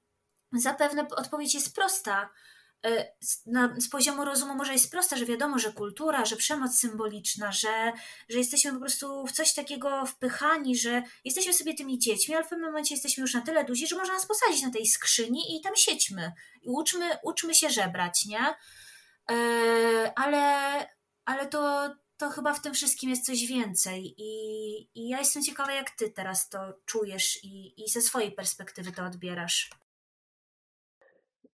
[0.53, 2.31] zapewne odpowiedź jest prosta
[3.79, 7.93] z poziomu rozumu może jest proste, że wiadomo, że kultura, że przemoc symboliczna, że,
[8.29, 12.49] że jesteśmy po prostu w coś takiego wpychani, że jesteśmy sobie tymi dziećmi, ale w
[12.49, 15.61] pewnym momencie jesteśmy już na tyle duzi, że można nas posadzić na tej skrzyni i
[15.61, 16.33] tam siedźmy.
[16.63, 18.55] I uczmy, uczmy się żebrać, nie?
[19.31, 20.87] Yy, ale,
[21.25, 24.15] ale to, to chyba w tym wszystkim jest coś więcej.
[24.19, 24.31] I,
[24.95, 29.05] I ja jestem ciekawa, jak ty teraz to czujesz i, i ze swojej perspektywy to
[29.05, 29.71] odbierasz.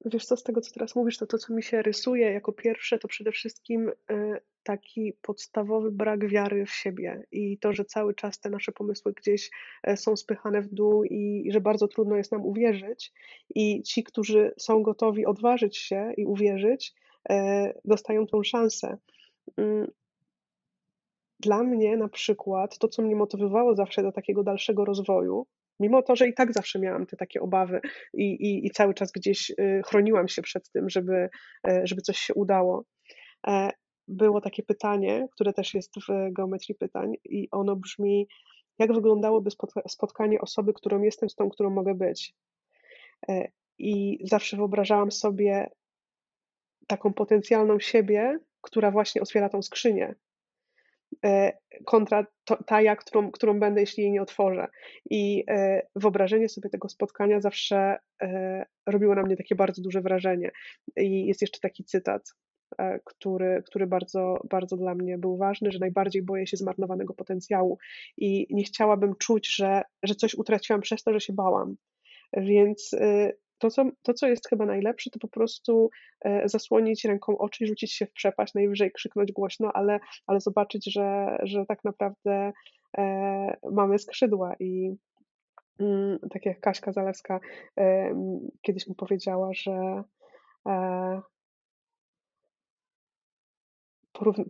[0.04, 2.98] Wiesz co, z tego co teraz mówisz, to to, co mi się rysuje jako pierwsze,
[2.98, 8.40] to przede wszystkim e, taki podstawowy brak wiary w siebie i to, że cały czas
[8.40, 9.50] te nasze pomysły gdzieś
[9.82, 13.12] e, są spychane w dół i że bardzo trudno jest nam uwierzyć.
[13.54, 16.94] I ci, którzy są gotowi odważyć się i uwierzyć,
[17.30, 18.98] e, dostają tą szansę.
[19.56, 19.90] Mm.
[21.40, 25.46] Dla mnie na przykład to, co mnie motywowało zawsze do takiego dalszego rozwoju,
[25.82, 27.80] Mimo to, że i tak zawsze miałam te takie obawy
[28.14, 31.28] i, i, i cały czas gdzieś y, chroniłam się przed tym, żeby,
[31.68, 32.84] e, żeby coś się udało.
[33.46, 33.70] E,
[34.08, 38.28] było takie pytanie, które też jest w geometrii pytań, i ono brzmi:
[38.78, 39.50] Jak wyglądałoby
[39.88, 42.34] spotkanie osoby, którą jestem, z tą, którą mogę być?
[43.28, 45.70] E, I zawsze wyobrażałam sobie
[46.86, 50.14] taką potencjalną siebie, która właśnie otwiera tą skrzynię,
[51.84, 54.66] kontra to, ta ja, którą, którą będę, jeśli jej nie otworzę.
[55.10, 60.50] I e, wyobrażenie sobie tego spotkania zawsze e, robiło na mnie takie bardzo duże wrażenie.
[60.96, 62.22] I jest jeszcze taki cytat,
[63.04, 67.78] który, który bardzo, bardzo dla mnie był ważny, że najbardziej boję się zmarnowanego potencjału
[68.16, 71.76] i nie chciałabym czuć, że, że coś utraciłam przez to, że się bałam.
[72.36, 72.90] Więc
[73.62, 75.90] to co, to, co jest chyba najlepsze, to po prostu
[76.24, 80.92] e, zasłonić ręką oczy i rzucić się w przepaść, najwyżej krzyknąć głośno, ale, ale zobaczyć,
[80.92, 82.52] że, że tak naprawdę
[82.98, 84.54] e, mamy skrzydła.
[84.60, 84.96] I
[85.80, 87.40] mm, tak jak Kaśka Zalewska
[87.80, 88.14] e,
[88.62, 90.02] kiedyś mi powiedziała, że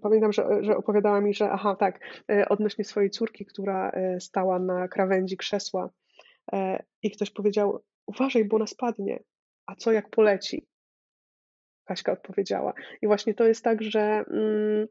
[0.02, 2.00] Pamiętam, że, że opowiadała mi, że aha, tak,
[2.48, 5.90] odnośnie swojej córki, która stała na krawędzi krzesła
[7.02, 9.22] i ktoś powiedział, uważaj, bo ona spadnie.
[9.66, 10.66] A co jak poleci?
[11.84, 12.72] Kaśka odpowiedziała.
[13.02, 14.86] I właśnie to jest tak, że mm,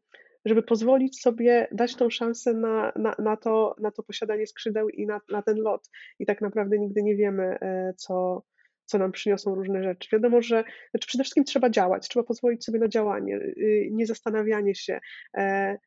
[0.45, 5.05] żeby pozwolić sobie dać tą szansę na, na, na, to, na to posiadanie skrzydeł i
[5.05, 5.89] na, na ten lot.
[6.19, 8.43] I tak naprawdę nigdy nie wiemy, e, co,
[8.85, 10.09] co nam przyniosą różne rzeczy.
[10.13, 14.75] Wiadomo, że znaczy przede wszystkim trzeba działać, trzeba pozwolić sobie na działanie, y, nie zastanawianie
[14.75, 14.99] się.
[15.37, 15.77] E,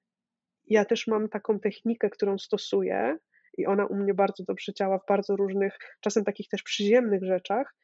[0.66, 3.18] ja też mam taką technikę, którą stosuję,
[3.58, 7.74] i ona u mnie bardzo dobrze działa w bardzo różnych, czasem takich też przyziemnych rzeczach.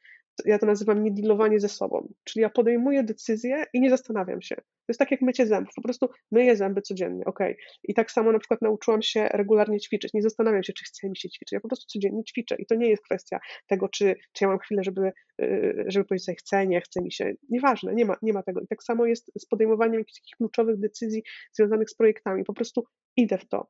[0.45, 4.55] Ja to nazywam niedealowanie ze sobą, czyli ja podejmuję decyzję i nie zastanawiam się.
[4.55, 7.39] To jest tak jak mycie zębów, po prostu myję zęby codziennie, ok.
[7.83, 11.17] I tak samo na przykład nauczyłam się regularnie ćwiczyć, nie zastanawiam się, czy chce mi
[11.17, 12.55] się ćwiczyć, ja po prostu codziennie ćwiczę.
[12.59, 15.11] I to nie jest kwestia tego, czy, czy ja mam chwilę, żeby,
[15.41, 18.61] y, żeby powiedzieć sobie chcę, nie chce mi się, nieważne, nie ma, nie ma tego.
[18.61, 22.83] I tak samo jest z podejmowaniem jakichś takich kluczowych decyzji związanych z projektami, po prostu
[23.17, 23.67] idę w to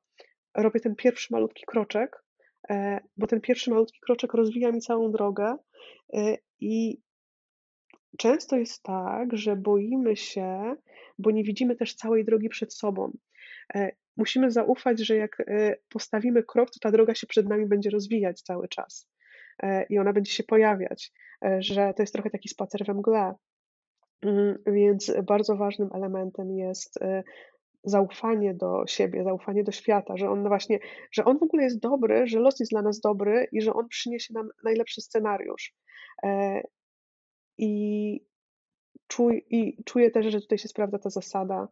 [0.55, 2.23] robię ten pierwszy malutki kroczek,
[2.69, 5.55] e, bo ten pierwszy malutki kroczek rozwija mi całą drogę
[6.13, 7.01] e, i
[8.17, 10.75] często jest tak, że boimy się,
[11.19, 13.11] bo nie widzimy też całej drogi przed sobą.
[13.75, 15.37] E, musimy zaufać, że jak
[15.89, 19.09] postawimy krok, to ta droga się przed nami będzie rozwijać cały czas
[19.89, 21.11] i ona będzie się pojawiać,
[21.59, 23.33] że to jest trochę taki spacer we mgle.
[24.21, 26.99] Mm, więc bardzo ważnym elementem jest
[27.83, 30.79] zaufanie do siebie, zaufanie do świata, że on właśnie,
[31.11, 33.87] że on w ogóle jest dobry, że los jest dla nas dobry i że on
[33.87, 35.73] przyniesie nam najlepszy scenariusz.
[36.23, 36.61] E,
[37.57, 38.25] I,
[39.07, 41.67] czuj, i czuję też, że tutaj się sprawdza ta zasada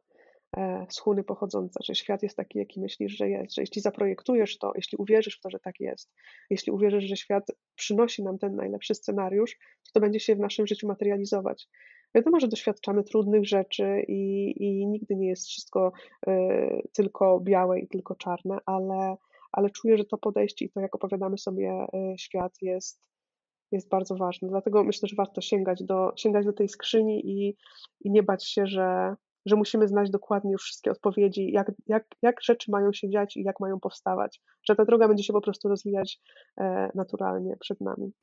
[0.57, 4.57] e, z Huny pochodząca, że świat jest taki, jaki myślisz, że jest, że jeśli zaprojektujesz
[4.57, 6.11] to, jeśli uwierzysz w to, że tak jest,
[6.49, 7.43] jeśli uwierzysz, że świat
[7.75, 11.67] przynosi nam ten najlepszy scenariusz, to to będzie się w naszym życiu materializować.
[12.15, 15.91] Wiadomo, że doświadczamy trudnych rzeczy i, i nigdy nie jest wszystko
[16.27, 16.31] y,
[16.93, 19.15] tylko białe i tylko czarne, ale,
[19.51, 23.01] ale czuję, że to podejście i to, jak opowiadamy sobie y, świat, jest,
[23.71, 24.49] jest bardzo ważne.
[24.49, 27.57] Dlatego myślę, że warto sięgać do, sięgać do tej skrzyni i,
[28.01, 32.43] i nie bać się, że, że musimy znać dokładnie już wszystkie odpowiedzi, jak, jak, jak
[32.43, 35.69] rzeczy mają się dziać i jak mają powstawać, że ta droga będzie się po prostu
[35.69, 36.19] rozwijać
[36.57, 38.13] e, naturalnie przed nami.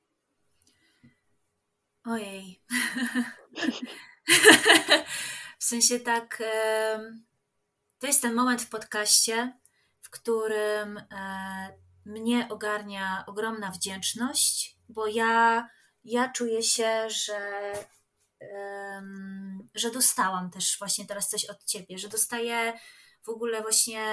[2.06, 2.62] Ojej.
[5.58, 6.42] w sensie tak,
[7.98, 9.58] to jest ten moment w podcaście,
[10.00, 15.68] w którym e, mnie ogarnia ogromna wdzięczność, bo ja,
[16.04, 17.72] ja czuję się, że,
[19.74, 22.72] że dostałam też właśnie teraz coś od ciebie, że dostaję
[23.22, 24.04] w ogóle właśnie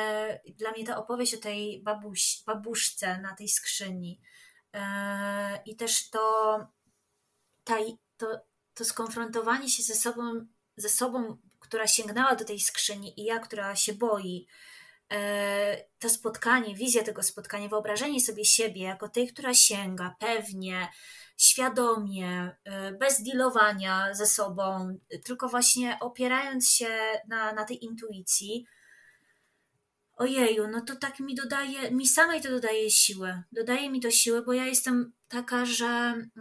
[0.58, 4.22] dla mnie ta opowieść o tej babuś, babuszce na tej skrzyni
[4.74, 6.58] e, i też to,
[7.64, 7.78] ta,
[8.18, 8.40] to,
[8.74, 10.46] to skonfrontowanie się ze sobą,
[10.78, 14.48] ze sobą, która sięgnęła do tej skrzyni i ja, która się boi,
[15.12, 20.88] e, to spotkanie, wizja tego spotkania, wyobrażenie sobie siebie jako tej, która sięga pewnie,
[21.38, 26.98] świadomie, e, bez dealowania ze sobą, tylko właśnie opierając się
[27.28, 28.68] na, na tej intuicji,
[30.16, 33.44] ojeju, no to tak mi dodaje, mi samej to dodaje siłę.
[33.52, 36.32] Dodaje mi to siłę, bo ja jestem taka, że mm,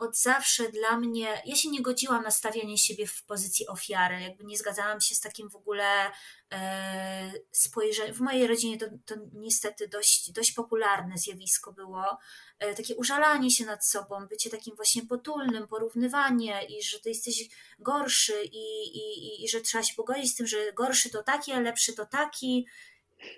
[0.00, 4.44] od zawsze dla mnie, ja się nie godziłam na stawianie siebie w pozycji ofiary, jakby
[4.44, 6.10] nie zgadzałam się z takim w ogóle
[6.52, 8.14] e, spojrzeniem.
[8.14, 12.18] W mojej rodzinie to, to niestety dość, dość popularne zjawisko było,
[12.58, 17.48] e, takie użalanie się nad sobą, bycie takim właśnie potulnym, porównywanie i że ty jesteś
[17.78, 21.60] gorszy i, i, i że trzeba się pogodzić z tym, że gorszy to taki, a
[21.60, 22.66] lepszy to taki.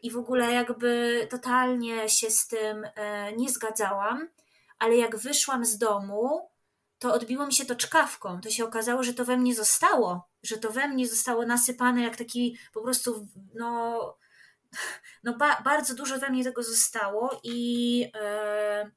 [0.02, 4.28] I w ogóle jakby totalnie się z tym e, nie zgadzałam,
[4.78, 6.51] ale jak wyszłam z domu,
[7.02, 8.40] to odbiło mi się to czkawką.
[8.40, 12.16] To się okazało, że to we mnie zostało, że to we mnie zostało nasypane jak
[12.16, 14.18] taki po prostu, no,
[15.24, 18.90] no ba bardzo dużo we mnie tego zostało i, yy,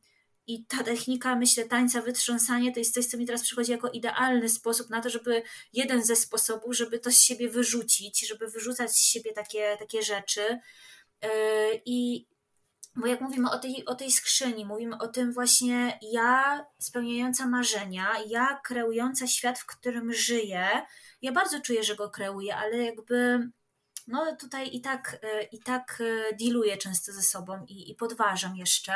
[0.47, 4.49] i ta technika, myślę, tańca wytrząsanie to jest coś, co mi teraz przychodzi jako idealny
[4.49, 5.43] sposób na to, żeby
[5.73, 10.59] jeden ze sposobów, żeby to z siebie wyrzucić, żeby wyrzucać z siebie takie, takie rzeczy.
[11.23, 11.29] Yy,
[11.85, 12.27] I
[12.95, 18.07] bo jak mówimy o tej, o tej skrzyni, mówimy o tym właśnie ja spełniająca marzenia,
[18.27, 20.67] ja kreująca świat, w którym żyję.
[21.21, 23.49] Ja bardzo czuję, że go kreuję, ale jakby
[24.07, 28.55] no tutaj i tak, yy, i tak yy, dealuję często ze sobą i, i podważam
[28.55, 28.93] jeszcze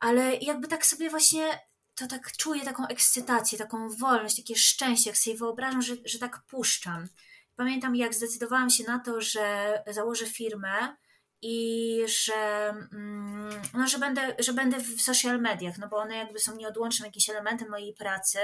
[0.00, 1.60] ale jakby tak sobie właśnie
[1.94, 6.42] to tak czuję taką ekscytację, taką wolność, takie szczęście, jak sobie wyobrażam, że, że tak
[6.46, 7.08] puszczam.
[7.56, 10.96] Pamiętam, jak zdecydowałam się na to, że założę firmę
[11.42, 16.40] i że, mm, no, że, będę, że będę w social mediach, no bo one jakby
[16.40, 18.38] są nieodłącznym jakimś elementem mojej pracy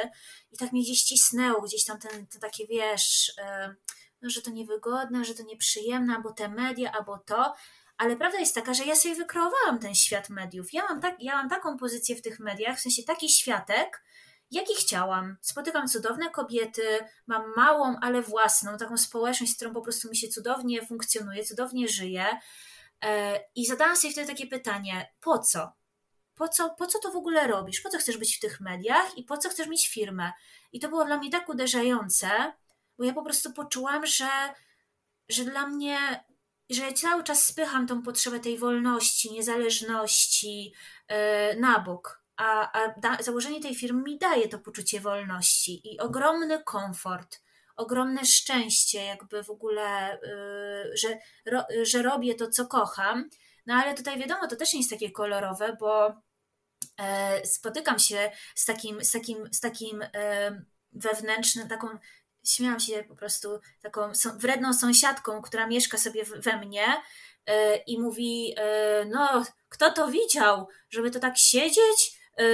[0.52, 3.32] i tak mnie gdzieś cisnęło, gdzieś tam ten, to takie, wiesz,
[4.22, 7.54] no, że to niewygodne, że to nieprzyjemne, albo te media, albo to,
[7.98, 10.72] ale prawda jest taka, że ja sobie wykreowałam ten świat mediów.
[10.72, 14.04] Ja mam, tak, ja mam taką pozycję w tych mediach, w sensie taki światek,
[14.50, 15.36] jaki chciałam.
[15.40, 20.28] Spotykam cudowne kobiety, mam małą, ale własną, taką społeczność, z którą po prostu mi się
[20.28, 22.26] cudownie funkcjonuje, cudownie żyje.
[23.04, 25.72] E, I zadałam sobie wtedy takie pytanie: po co?
[26.34, 27.80] Po co, po co to w ogóle robisz?
[27.80, 30.32] Po co chcesz być w tych mediach i po co chcesz mieć firmę?
[30.72, 32.52] I to było dla mnie tak uderzające,
[32.98, 34.28] bo ja po prostu poczułam, że,
[35.28, 36.24] że dla mnie
[36.70, 40.72] że ja cały czas spycham tą potrzebę tej wolności, niezależności
[41.10, 42.24] yy, na bok.
[42.36, 47.40] A, a da, założenie tej firmy mi daje to poczucie wolności i ogromny komfort,
[47.76, 51.18] ogromne szczęście, jakby w ogóle, yy, że,
[51.82, 53.30] że robię to, co kocham.
[53.66, 56.08] No ale tutaj wiadomo, to też nie jest takie kolorowe, bo
[56.98, 60.04] yy, spotykam się z takim, z takim, z takim
[60.92, 61.88] wewnętrznym, taką
[62.44, 67.02] śmiałam się po prostu taką wredną sąsiadką, która mieszka sobie we mnie
[67.46, 72.44] e, i mówi, e, no kto to widział, żeby to tak siedzieć e,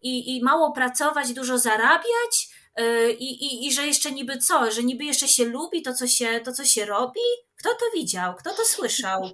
[0.00, 2.48] i, i mało pracować, dużo zarabiać
[3.18, 6.40] i, i, i że jeszcze niby co, że niby jeszcze się lubi to co się,
[6.44, 7.20] to, co się robi?
[7.56, 8.34] Kto to widział?
[8.34, 9.30] Kto to słyszał?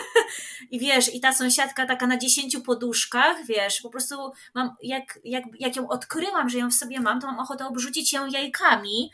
[0.70, 5.44] I wiesz, i ta sąsiadka taka na dziesięciu poduszkach, wiesz, po prostu mam, jak, jak,
[5.58, 9.10] jak ją odkryłam, że ją w sobie mam, to mam ochotę obrzucić ją jajkami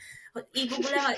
[0.55, 0.99] i w ogóle,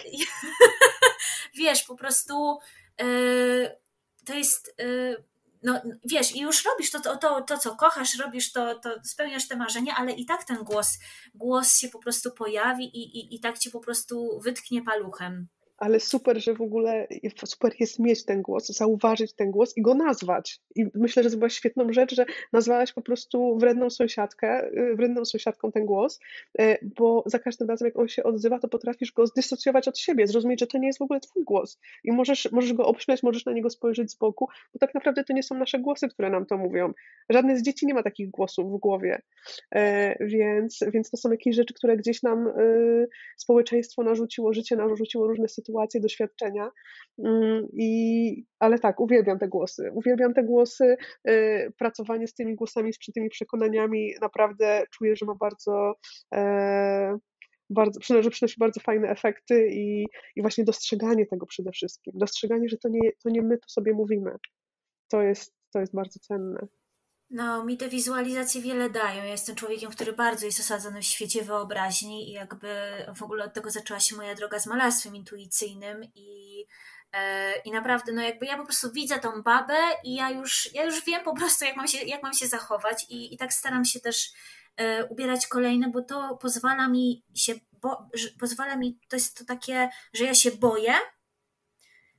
[1.54, 2.58] wiesz, po prostu
[3.00, 3.76] yy,
[4.24, 5.24] to jest, yy,
[5.62, 9.48] no wiesz, i już robisz to, to, to, to co kochasz, robisz to, to, spełniasz
[9.48, 10.98] te marzenia, ale i tak ten głos,
[11.34, 15.48] głos się po prostu pojawi i, i, i tak cię po prostu wytknie paluchem
[15.82, 17.06] ale super, że w ogóle
[17.44, 20.60] super jest mieć ten głos, zauważyć ten głos i go nazwać.
[20.74, 25.24] I myślę, że to była świetną rzecz, że nazwałaś po prostu wredną sąsiadkę, y, wredną
[25.24, 26.20] sąsiadką ten głos,
[26.60, 30.26] y, bo za każdym razem, jak on się odzywa, to potrafisz go zdysocjować od siebie,
[30.26, 31.78] zrozumieć, że to nie jest w ogóle twój głos.
[32.04, 35.32] I możesz, możesz go obśmiać, możesz na niego spojrzeć z boku, bo tak naprawdę to
[35.32, 36.92] nie są nasze głosy, które nam to mówią.
[37.30, 39.22] Żadne z dzieci nie ma takich głosów w głowie.
[39.74, 45.26] E, więc, więc to są jakieś rzeczy, które gdzieś nam y, społeczeństwo narzuciło, życie narzuciło
[45.26, 46.70] różne sytuacje, sytuacje, doświadczenia.
[47.18, 49.90] Mm, I, ale tak, uwielbiam te głosy.
[49.94, 50.96] Uwielbiam te głosy.
[51.28, 55.94] Y, pracowanie z tymi głosami, z tymi przekonaniami naprawdę czuję, że ma bardzo,
[56.34, 57.18] e,
[57.70, 60.06] bardzo, że przynosi bardzo fajne efekty i,
[60.36, 62.12] i właśnie dostrzeganie tego przede wszystkim.
[62.16, 64.30] Dostrzeganie, że to nie, to nie my to sobie mówimy.
[65.10, 66.66] To jest, to jest bardzo cenne.
[67.32, 69.24] No, mi te wizualizacje wiele dają.
[69.24, 72.68] Ja jestem człowiekiem, który bardzo jest osadzony w świecie wyobraźni i jakby
[73.16, 76.64] w ogóle od tego zaczęła się moja droga z malarstwem intuicyjnym i,
[77.12, 80.84] e, i naprawdę, no jakby ja po prostu widzę tą babę i ja już, ja
[80.84, 83.84] już wiem po prostu, jak mam się, jak mam się zachować i, i tak staram
[83.84, 84.32] się też
[84.76, 88.08] e, ubierać kolejne, bo to pozwala mi się, bo,
[88.40, 90.94] pozwala mi, to jest to takie, że ja się boję,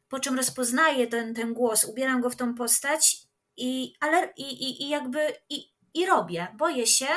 [0.09, 4.83] po czym rozpoznaję ten, ten głos, ubieram go w tą postać i, ale, i, i,
[4.83, 6.47] i jakby i, i robię.
[6.57, 7.07] Boję się,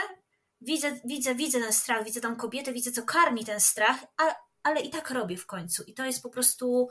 [0.60, 4.80] widzę, widzę, widzę ten strach, widzę tą kobietę, widzę, co karmi ten strach, a, ale
[4.80, 5.82] i tak robię w końcu.
[5.82, 6.88] I to jest po prostu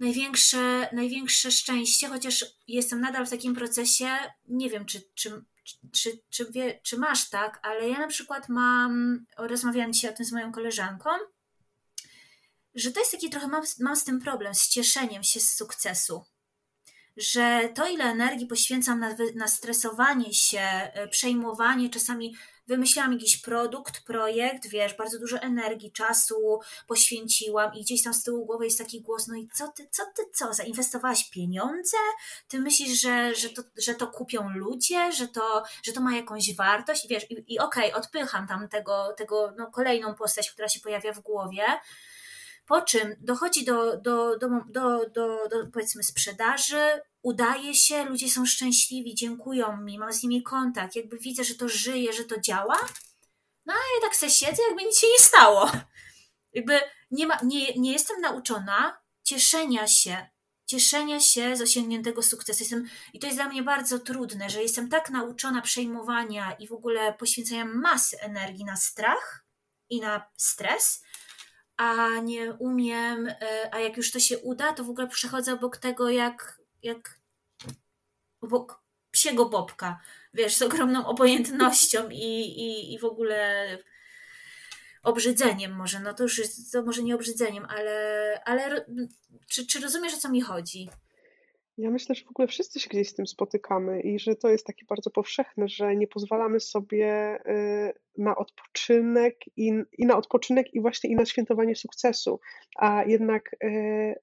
[0.00, 4.08] największe, największe szczęście, chociaż jestem nadal w takim procesie.
[4.48, 5.44] Nie wiem, czy, czy,
[5.92, 10.26] czy, czy, wie, czy masz tak, ale ja na przykład mam, rozmawiałam dzisiaj o tym
[10.26, 11.10] z moją koleżanką,
[12.74, 16.24] że to jest taki trochę, mam, mam z tym problem, z cieszeniem się z sukcesu
[17.20, 22.34] że to, ile energii poświęcam na, na stresowanie się, e, przejmowanie, czasami
[22.66, 28.46] wymyślałam jakiś produkt, projekt, wiesz, bardzo dużo energii, czasu poświęciłam i gdzieś tam z tyłu
[28.46, 31.96] głowy jest taki głos, no i co ty, co ty, co, zainwestowałaś pieniądze?
[32.48, 36.56] Ty myślisz, że, że, to, że to kupią ludzie, że to, że to ma jakąś
[36.56, 37.04] wartość?
[37.04, 40.80] I wiesz, i, i okej, okay, odpycham tam tego, tego no, kolejną postać, która się
[40.80, 41.64] pojawia w głowie,
[42.66, 48.46] po czym dochodzi do, do, do, do, do, do powiedzmy sprzedaży, udaje się, ludzie są
[48.46, 52.78] szczęśliwi, dziękują mi, mam z nimi kontakt, jakby widzę, że to żyje, że to działa.
[53.66, 55.70] No a ja tak sobie siedzę, jakby nic się nie stało.
[56.52, 60.26] Jakby nie, ma, nie, nie jestem nauczona cieszenia się,
[60.66, 62.60] cieszenia się z osiągniętego sukcesu.
[62.60, 66.72] Jestem, I to jest dla mnie bardzo trudne, że jestem tak nauczona przejmowania i w
[66.72, 69.44] ogóle poświęcania masy energii na strach
[69.90, 71.02] i na stres,
[71.76, 75.76] a nie umiem, e, a jak już to się uda, to w ogóle przechodzę obok
[75.76, 77.20] tego jak, jak
[78.40, 80.00] obok psiego bobka,
[80.34, 83.78] wiesz, z ogromną obojętnością i, i, i w ogóle
[85.02, 88.86] obrzydzeniem może, no to już jest, to może nie obrzydzeniem, ale, ale
[89.46, 90.88] czy, czy rozumiesz o co mi chodzi?
[91.78, 94.66] Ja myślę, że w ogóle wszyscy się gdzieś z tym spotykamy i że to jest
[94.66, 100.80] takie bardzo powszechne, że nie pozwalamy sobie y, na odpoczynek i, i na odpoczynek i
[100.80, 102.40] właśnie i na świętowanie sukcesu,
[102.76, 104.14] a jednak y,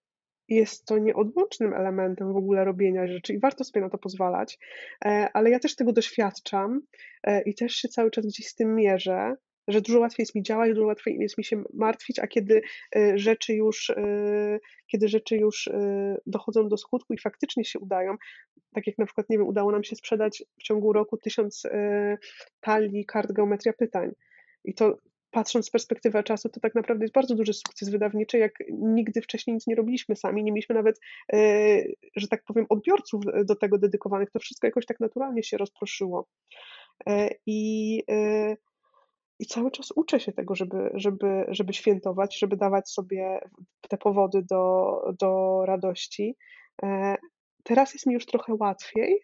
[0.50, 4.60] jest to nieodłącznym elementem w ogóle robienia rzeczy i warto sobie na to pozwalać,
[5.06, 6.82] e, ale ja też tego doświadczam
[7.24, 9.36] e, i też się cały czas gdzieś z tym mierzę,
[9.68, 12.62] że dużo łatwiej jest mi działać, dużo łatwiej jest mi się martwić, a kiedy
[12.96, 13.92] e, rzeczy już,
[14.92, 15.70] kiedy rzeczy już
[16.26, 18.16] dochodzą do skutku i faktycznie się udają,
[18.74, 21.64] tak jak na przykład, nie wiem, udało nam się sprzedać w ciągu roku tysiąc
[22.60, 24.12] talii kart geometria pytań.
[24.64, 24.98] I to
[25.32, 29.54] patrząc z perspektywy czasu, to tak naprawdę jest bardzo duży sukces wydawniczy, jak nigdy wcześniej
[29.54, 31.00] nic nie robiliśmy sami, nie mieliśmy nawet,
[32.16, 34.32] że tak powiem, odbiorców do tego dedykowanych.
[34.32, 36.28] To wszystko jakoś tak naturalnie się rozproszyło.
[37.46, 38.04] I
[39.40, 43.40] i cały czas uczę się tego, żeby, żeby, żeby świętować, żeby dawać sobie
[43.90, 46.36] te powody do, do radości.
[46.84, 47.16] E,
[47.64, 49.20] teraz jest mi już trochę łatwiej,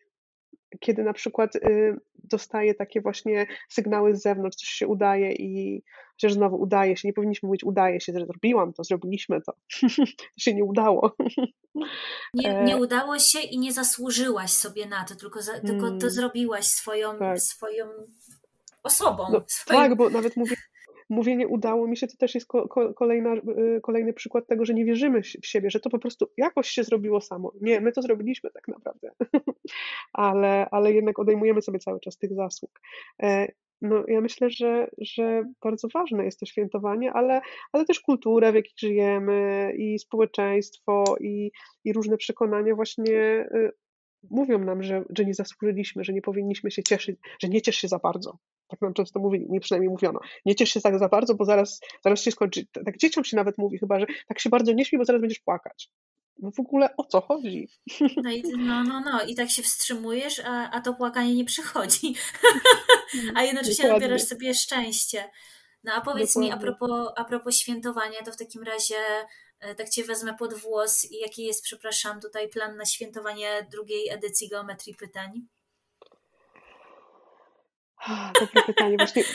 [0.80, 6.34] kiedy na przykład y, dostaję takie właśnie sygnały z zewnątrz, coś się udaje i chociaż
[6.34, 9.54] znowu udaje się, nie powinniśmy mówić udaje się, że zrobiłam to, zrobiliśmy to.
[10.18, 11.16] to się nie udało.
[12.34, 15.96] Nie, e, nie udało się i nie zasłużyłaś sobie na to, tylko, za, tylko to
[15.96, 16.10] mm.
[16.10, 17.40] zrobiłaś swoją, tak.
[17.40, 17.86] swoją
[18.84, 19.26] osobą.
[19.32, 19.80] No, swoim...
[19.80, 20.56] Tak, bo nawet mówię,
[21.14, 22.48] mówienie udało mi się, to też jest
[22.96, 26.70] kolejna, y, kolejny przykład tego, że nie wierzymy w siebie, że to po prostu jakoś
[26.70, 27.52] się zrobiło samo.
[27.62, 29.12] Nie, my to zrobiliśmy tak naprawdę,
[30.14, 32.82] ale, ale jednak odejmujemy sobie cały czas tych zasług.
[33.24, 33.48] E,
[33.82, 37.42] no, ja myślę, że, że bardzo ważne jest to świętowanie, ale,
[37.72, 41.52] ale też kultura, w jakiej żyjemy, i społeczeństwo, i,
[41.84, 43.72] i różne przekonania właśnie y,
[44.30, 47.88] mówią nam, że, że nie zasłużyliśmy, że nie powinniśmy się cieszyć, że nie ciesz się
[47.88, 48.38] za bardzo.
[48.68, 50.20] Tak nam często mówili, mi przynajmniej mówiono.
[50.46, 52.66] Nie ciesz się tak za bardzo, bo zaraz, zaraz się skończy.
[52.86, 55.40] Tak dzieciom się nawet mówi chyba, że tak się bardzo nie śmiej, bo zaraz będziesz
[55.40, 55.90] płakać.
[56.40, 57.68] No w ogóle o co chodzi?
[58.24, 59.24] No, i, no, no, no.
[59.24, 62.16] I tak się wstrzymujesz, a, a to płakanie nie przychodzi.
[63.36, 64.08] a jednocześnie Dokładnie.
[64.08, 65.30] dobierasz sobie szczęście.
[65.84, 66.50] No a powiedz Dokładnie.
[66.50, 68.96] mi a propos, a propos świętowania, to w takim razie
[69.64, 74.10] E, tak Cię wezmę pod włos i jaki jest, przepraszam, tutaj plan na świętowanie drugiej
[74.10, 75.48] edycji Geometrii Pytań?
[78.40, 78.98] Dobre pytanie.
[78.98, 79.24] Właśnie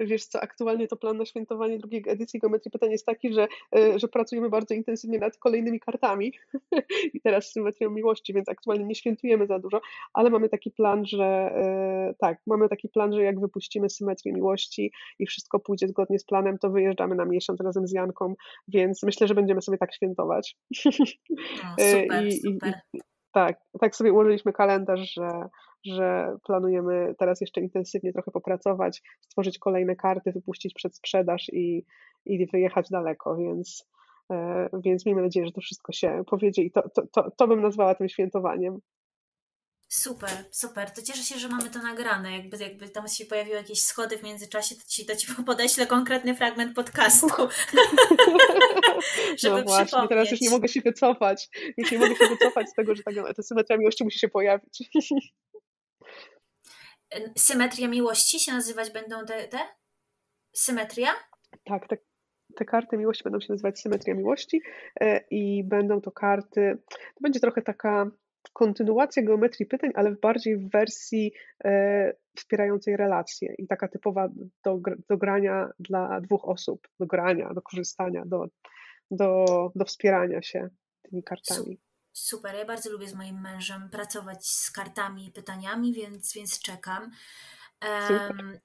[0.00, 3.98] Wiesz co, aktualnie to plan na świętowanie drugiej edycji Geometrii Pytań jest taki, że, e,
[3.98, 6.32] że pracujemy bardzo intensywnie nad kolejnymi kartami
[7.14, 9.80] i teraz symetrią miłości, więc aktualnie nie świętujemy za dużo,
[10.12, 14.92] ale mamy taki plan, że e, tak, mamy taki plan, że jak wypuścimy symetrię miłości
[15.18, 18.34] i wszystko pójdzie zgodnie z planem, to wyjeżdżamy na miesiąc razem z Janką,
[18.68, 20.56] więc myślę, że będziemy sobie tak świętować.
[20.86, 20.90] O,
[21.92, 22.74] super, I, super.
[22.94, 23.00] I,
[23.32, 25.30] tak, tak sobie ułożyliśmy kalendarz, że,
[25.84, 31.84] że planujemy teraz jeszcze intensywnie trochę popracować, stworzyć kolejne karty, wypuścić przed sprzedaż i,
[32.24, 33.88] i wyjechać daleko, więc,
[34.30, 37.60] e, więc miejmy nadzieję, że to wszystko się powiedzie i to, to, to, to bym
[37.60, 38.80] nazwała tym świętowaniem.
[39.92, 40.90] Super, super.
[40.90, 42.36] To cieszę się, że mamy to nagrane.
[42.36, 46.34] Jakby, jakby tam się pojawiły jakieś schody w międzyczasie, to ci, to ci podeślę konkretny
[46.34, 47.26] fragment podcastu.
[49.42, 50.08] żeby no właśnie, przypomnieć.
[50.08, 51.48] teraz już nie mogę się wycofać.
[51.76, 54.90] Już nie mogę się wycofać z tego, że ta, ta symetria miłości musi się pojawić.
[57.36, 59.48] Symetria miłości się nazywać będą te?
[59.48, 59.58] te?
[60.52, 61.08] Symetria?
[61.64, 61.96] Tak, te,
[62.56, 64.62] te karty miłości będą się nazywać Symetria Miłości
[65.00, 68.10] e, i będą to karty, to będzie trochę taka
[68.52, 71.32] kontynuacja geometrii pytań, ale bardziej w wersji
[71.64, 74.28] e, wspierającej relacje i taka typowa
[74.64, 78.46] do, do grania dla dwóch osób, do grania, do korzystania, do,
[79.10, 80.68] do, do wspierania się
[81.02, 81.80] tymi kartami.
[82.20, 87.10] Super, ja bardzo lubię z moim mężem pracować z kartami i pytaniami, więc, więc czekam.
[87.82, 88.60] Um,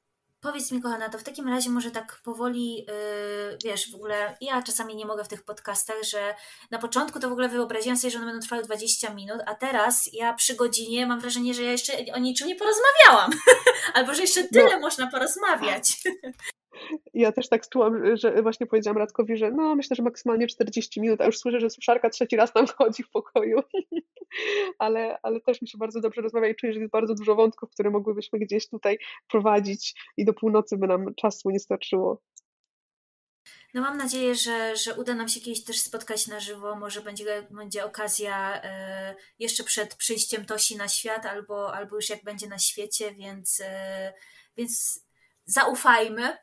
[0.46, 4.62] Powiedz mi, kochana, to w takim razie może tak powoli, yy, wiesz, w ogóle ja
[4.62, 6.36] czasami nie mogę w tych podcastach, że
[6.72, 10.10] na początku to w ogóle wyobraziłam sobie, że one będą trwały 20 minut, a teraz
[10.14, 13.32] ja przy godzinie mam wrażenie, że ja jeszcze o niczym nie porozmawiałam.
[13.94, 14.80] Albo że jeszcze tyle no.
[14.80, 16.04] można porozmawiać.
[17.14, 21.22] Ja też tak czułam, że właśnie powiedziałam Radkowi, że no myślę, że maksymalnie 40 minut,
[21.22, 23.60] a już słyszę, że suszarka trzeci raz nam chodzi w pokoju.
[24.80, 27.70] ale, ale też mi się bardzo dobrze rozmawia i czuję, że jest bardzo dużo wątków,
[27.70, 28.98] które mogłybyśmy gdzieś tutaj
[29.28, 32.22] prowadzić i do północy by nam czasu nie starczyło.
[33.74, 36.76] No mam nadzieję, że, że uda nam się kiedyś też spotkać na żywo.
[36.76, 42.24] Może będzie, będzie okazja e, jeszcze przed przyjściem Tosi na świat, albo, albo już jak
[42.24, 44.14] będzie na świecie, więc, e,
[44.58, 45.05] więc
[45.46, 46.38] zaufajmy,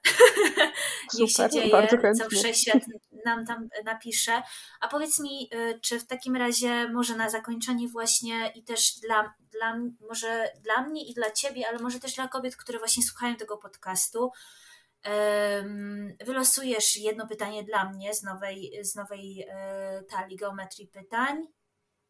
[1.14, 1.88] niech się dzieje,
[2.18, 2.82] co wszechświat
[3.24, 4.42] nam tam napisze.
[4.80, 9.34] A powiedz mi, y, czy w takim razie może na zakończenie właśnie i też dla,
[9.50, 13.36] dla może dla mnie i dla ciebie, ale może też dla kobiet, które właśnie słuchają
[13.36, 14.30] tego podcastu,
[16.26, 21.46] wylosujesz jedno pytanie dla mnie z nowej, z nowej e, talii geometrii pytań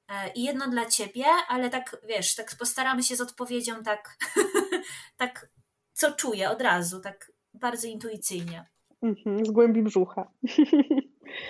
[0.09, 4.17] e, i jedno dla ciebie, ale tak wiesz, tak postaramy się z odpowiedzią tak,
[5.17, 5.49] tak
[5.93, 8.67] co czuję od razu, tak bardzo intuicyjnie.
[9.03, 10.31] Mhm, z głębi brzucha.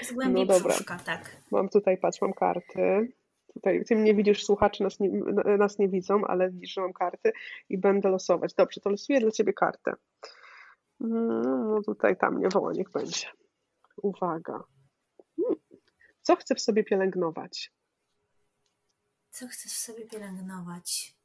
[0.03, 1.37] Z głębi no brzuszka, tak.
[1.51, 3.13] Mam tutaj, patrz, mam karty.
[3.55, 5.11] Tutaj, ty mnie widzisz, słuchacze nas nie,
[5.59, 7.33] nas nie widzą, ale widzisz, że mam karty
[7.69, 8.55] i będę losować.
[8.55, 9.93] Dobrze, to losuję dla ciebie kartę.
[11.01, 13.27] No tutaj tam nie woła, niech będzie.
[14.03, 14.65] Uwaga.
[15.37, 15.57] Hmm.
[16.23, 17.73] Co chcę w sobie pielęgnować?
[19.31, 21.17] Co chcę w sobie pielęgnować?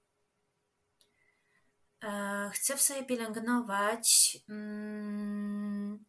[2.03, 6.06] E, chcę w sobie pielęgnować mm,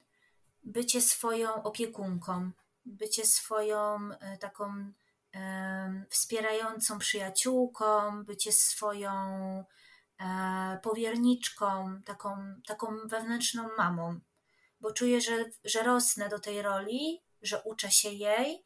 [0.65, 2.51] bycie swoją opiekunką,
[2.87, 4.93] bycie swoją e, taką
[6.11, 9.13] wspierającą przyjaciółką, bycie swoją
[10.21, 14.21] e, powierniczką, taką, taką wewnętrzną mamą,
[14.81, 18.65] bo czuję, że, że rosnę do tej roli, że uczę się jej.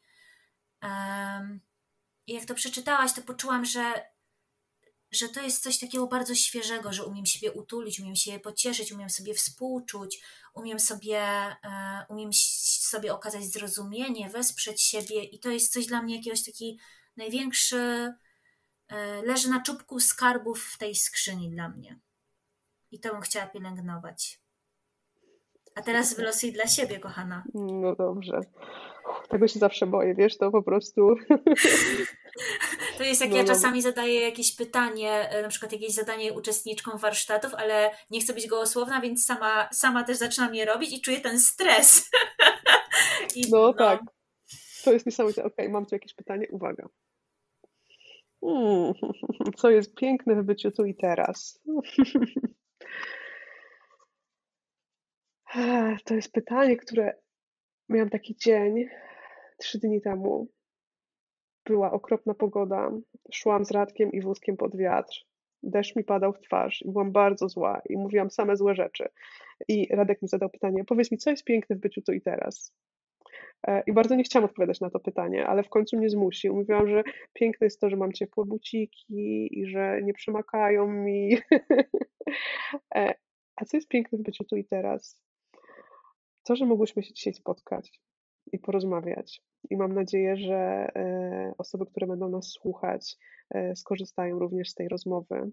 [2.27, 4.12] I jak to przeczytałaś, to poczułam, że
[5.13, 9.09] że to jest coś takiego bardzo świeżego, że umiem siebie utulić, umiem się pocieszyć, umiem
[9.09, 10.21] sobie współczuć,
[10.53, 16.15] umiem sobie, e, umiem sobie okazać zrozumienie, wesprzeć siebie i to jest coś dla mnie
[16.15, 16.79] jakiegoś taki
[17.17, 18.13] największy,
[18.87, 21.99] e, leży na czubku skarbów w tej skrzyni dla mnie.
[22.91, 24.39] I to bym chciała pielęgnować.
[25.75, 27.43] A teraz wylosuj dla siebie, kochana.
[27.53, 28.41] No dobrze.
[29.29, 31.15] Tego się zawsze boję, wiesz, to po prostu.
[33.03, 33.47] To jest jak no, ja no.
[33.47, 38.47] czasami zadaję jakieś pytanie, e, na przykład jakieś zadanie uczestniczkom warsztatów, ale nie chcę być
[38.47, 42.09] gołosłowna, więc sama, sama też zaczynam je robić i czuję ten stres.
[43.35, 44.01] I, no, no, tak.
[44.83, 45.43] To jest niesamowite.
[45.43, 46.47] Okej, okay, mam tu jakieś pytanie.
[46.51, 46.87] Uwaga.
[48.43, 48.93] Hmm.
[49.57, 51.59] Co jest piękne w byciu tu i teraz?
[56.05, 57.13] To jest pytanie, które
[57.89, 58.85] miałam taki dzień
[59.57, 60.47] trzy dni temu.
[61.65, 62.91] Była okropna pogoda.
[63.31, 65.25] Szłam z Radkiem i wózkiem pod wiatr.
[65.63, 69.09] Deszcz mi padał w twarz i byłam bardzo zła i mówiłam same złe rzeczy.
[69.67, 72.73] I Radek mi zadał pytanie: Powiedz mi, co jest piękne w byciu tu i teraz?
[73.67, 76.55] E, I bardzo nie chciałam odpowiadać na to pytanie, ale w końcu mnie zmusił.
[76.55, 77.03] Mówiłam, że
[77.33, 81.37] piękne jest to, że mam ciepłe buciki i że nie przemakają mi.
[82.95, 83.13] E,
[83.55, 85.19] A co jest piękne w byciu tu i teraz?
[86.43, 88.01] To, że mogłyśmy się dzisiaj spotkać
[88.53, 89.41] i porozmawiać.
[89.69, 93.17] I mam nadzieję, że e, osoby, które będą nas słuchać,
[93.49, 95.51] e, skorzystają również z tej rozmowy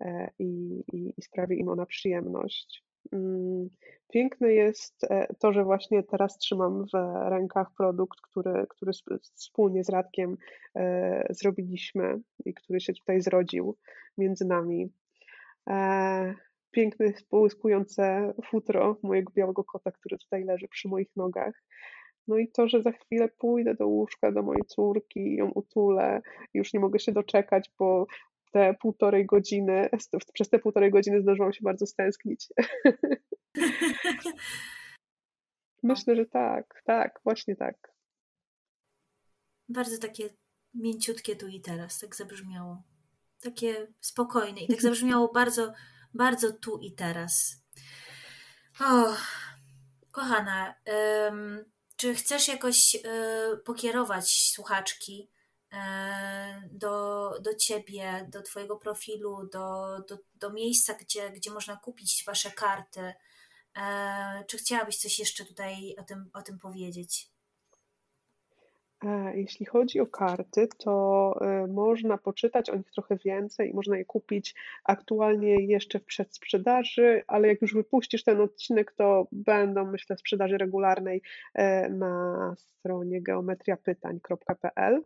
[0.00, 2.84] e, i, i, i sprawi im ona przyjemność.
[3.12, 3.68] Mm,
[4.08, 5.06] piękne jest
[5.38, 6.96] to, że właśnie teraz trzymam w
[7.28, 10.36] rękach produkt, który, który wspólnie z Radkiem
[11.30, 13.76] zrobiliśmy i który się tutaj zrodził
[14.18, 14.92] między nami
[16.70, 21.62] piękne, połyskujące futro mojego białego kota, który tutaj leży przy moich nogach.
[22.28, 26.20] No i to, że za chwilę pójdę do łóżka do mojej córki i ją utulę,
[26.54, 28.06] już nie mogę się doczekać, bo
[28.52, 29.88] te półtorej godziny,
[30.34, 32.48] przez te półtorej godziny zdążyłam się bardzo stęsknić.
[35.82, 37.94] Myślę, że tak, tak, właśnie tak.
[39.68, 40.28] Bardzo takie
[40.74, 42.82] mięciutkie tu i teraz, tak zabrzmiało.
[43.42, 45.72] Takie spokojne i tak zabrzmiało bardzo
[46.16, 47.62] bardzo tu i teraz.
[48.80, 49.16] O,
[50.10, 50.74] kochana,
[51.28, 51.64] ym,
[51.96, 53.00] czy chcesz jakoś y,
[53.64, 55.30] pokierować słuchaczki
[55.72, 55.76] y,
[56.72, 62.50] do, do ciebie, do twojego profilu, do, do, do miejsca, gdzie, gdzie można kupić wasze
[62.50, 63.00] karty?
[63.00, 63.80] Y,
[64.46, 67.35] czy chciałabyś coś jeszcze tutaj o tym, o tym powiedzieć?
[69.34, 74.04] Jeśli chodzi o karty, to e, można poczytać o nich trochę więcej i można je
[74.04, 74.54] kupić
[74.84, 80.58] aktualnie jeszcze w przedsprzedaży, ale jak już wypuścisz ten odcinek, to będą, myślę, w sprzedaży
[80.58, 81.22] regularnej
[81.54, 85.02] e, na stronie geometriapytań.pl.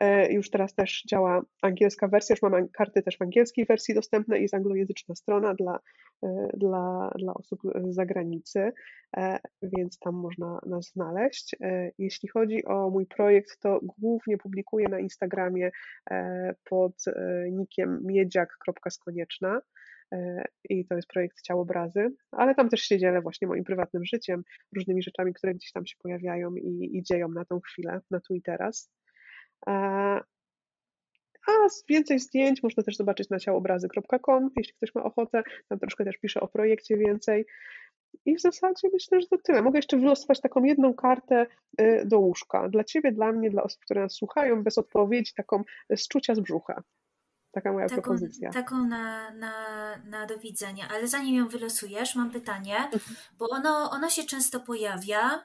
[0.00, 4.38] E, już teraz też działa angielska wersja, już mam karty też w angielskiej wersji dostępne
[4.38, 5.80] i jest anglojęzyczna strona dla,
[6.22, 8.72] e, dla, dla osób z zagranicy,
[9.16, 11.56] e, więc tam można nas znaleźć.
[11.98, 15.70] Jeśli chodzi o mój projekt, to głównie publikuję na Instagramie
[16.64, 17.04] pod
[17.52, 19.60] nickiem miedziak.skonieczna
[20.68, 24.42] i to jest projekt Ciałobrazy, ale tam też się dzielę właśnie moim prywatnym życiem,
[24.76, 28.34] różnymi rzeczami, które gdzieś tam się pojawiają i, i dzieją na tą chwilę, na tu
[28.34, 28.90] i teraz.
[29.66, 31.52] A
[31.88, 35.42] więcej zdjęć można też zobaczyć na ciałobrazy.com, jeśli ktoś ma ochotę.
[35.68, 37.46] Tam troszkę też piszę o projekcie więcej.
[38.24, 39.62] I w zasadzie myślę, że to tyle.
[39.62, 41.46] Mogę jeszcze wylosować taką jedną kartę
[41.80, 42.68] y, do łóżka.
[42.68, 45.64] Dla Ciebie, dla mnie, dla osób, które nas słuchają, bez odpowiedzi, taką
[45.96, 46.82] z czucia z brzucha.
[47.52, 48.50] Taka moja taką, propozycja.
[48.50, 49.52] Taką na, na,
[50.04, 50.88] na do widzenia.
[50.94, 53.16] Ale zanim ją wylosujesz, mam pytanie, mhm.
[53.38, 55.44] bo ono, ono się często pojawia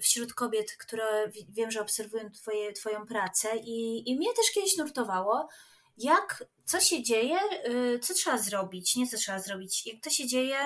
[0.00, 5.48] wśród kobiet, które wiem, że obserwują twoje, Twoją pracę i, i mnie też kiedyś nurtowało,
[5.96, 7.38] jak, co się dzieje,
[7.68, 10.58] y, co trzeba zrobić, nie co trzeba zrobić, jak to się dzieje,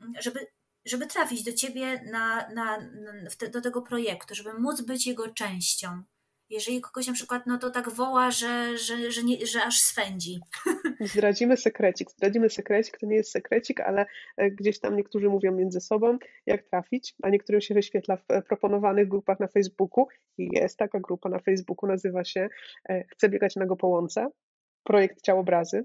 [0.00, 0.46] mm, żeby,
[0.84, 5.28] żeby trafić do Ciebie na, na, na te, do tego projektu, żeby móc być jego
[5.28, 6.02] częścią
[6.50, 10.40] jeżeli kogoś na przykład no to tak woła, że, że, że, nie, że aż swędzi.
[11.12, 12.10] Zdradzimy sekrecik.
[12.10, 14.06] Zdradzimy sekrecik, to nie jest sekrecik, ale
[14.36, 18.42] e, gdzieś tam niektórzy mówią między sobą, jak trafić, a niektórym się wyświetla w e,
[18.42, 20.06] proponowanych grupach na Facebooku.
[20.38, 22.48] I jest taka grupa na Facebooku, nazywa się
[22.88, 24.30] e, Chcę biegać na go po łące
[24.84, 25.84] projekt Ciałobrazy.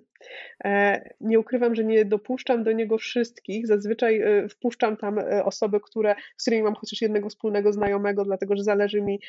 [0.66, 3.68] E, nie ukrywam, że nie dopuszczam do niego wszystkich.
[3.68, 8.56] Zazwyczaj e, wpuszczam tam e, osoby, które, z którymi mam chociaż jednego wspólnego znajomego, dlatego
[8.56, 9.20] że zależy mi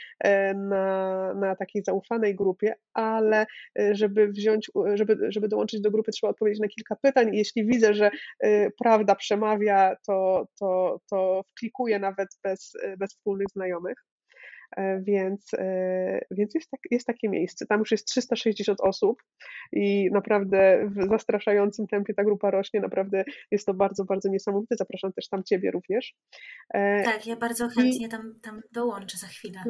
[0.54, 3.46] na, na takiej zaufanej grupie, ale
[3.92, 7.30] żeby wziąć, żeby, żeby dołączyć do grupy, trzeba odpowiedzieć na kilka pytań.
[7.32, 8.10] Jeśli widzę, że
[8.82, 13.96] prawda przemawia, to, to, to wklikuję nawet bez, bez wspólnych znajomych.
[14.76, 17.66] E, więc, e, więc jest, tak, jest takie miejsce.
[17.66, 19.22] Tam już jest 360 osób
[19.72, 22.80] i naprawdę w zastraszającym tempie ta grupa rośnie.
[22.80, 24.76] Naprawdę jest to bardzo, bardzo niesamowite.
[24.76, 26.14] Zapraszam też tam Ciebie również.
[26.74, 28.08] E, tak, ja bardzo chętnie I...
[28.08, 29.60] tam, tam dołączę za chwilę.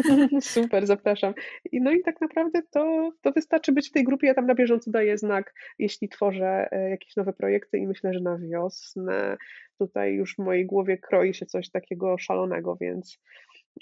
[0.40, 1.34] Super, zapraszam.
[1.72, 4.26] I no i tak naprawdę to, to wystarczy być w tej grupie.
[4.26, 8.38] Ja tam na bieżąco daję znak, jeśli tworzę jakieś nowe projekty i myślę, że na
[8.38, 9.36] wiosnę
[9.78, 13.18] tutaj już w mojej głowie kroi się coś takiego szalonego, więc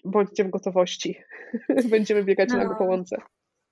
[0.04, 1.18] bądźcie w gotowości.
[1.90, 2.56] Będziemy biegać no.
[2.56, 3.16] na połące.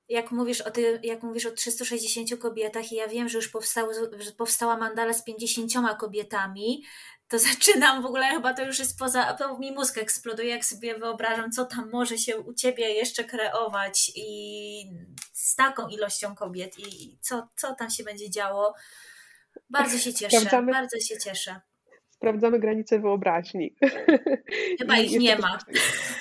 [0.09, 3.93] Jak mówisz, o ty, jak mówisz o 360 kobietach i ja wiem, że już powstało,
[4.19, 6.83] że powstała mandala z 50 kobietami,
[7.29, 10.99] to zaczynam w ogóle, chyba to już jest poza, to mi mózg eksploduje, jak sobie
[10.99, 14.85] wyobrażam, co tam może się u Ciebie jeszcze kreować i
[15.33, 18.75] z taką ilością kobiet i co, co tam się będzie działo.
[19.71, 20.73] Bardzo się cieszę, Sprawdzamy.
[20.73, 21.61] bardzo się cieszę
[22.23, 23.75] sprawdzamy granice wyobraźni.
[24.79, 25.59] Chyba ich nie ma.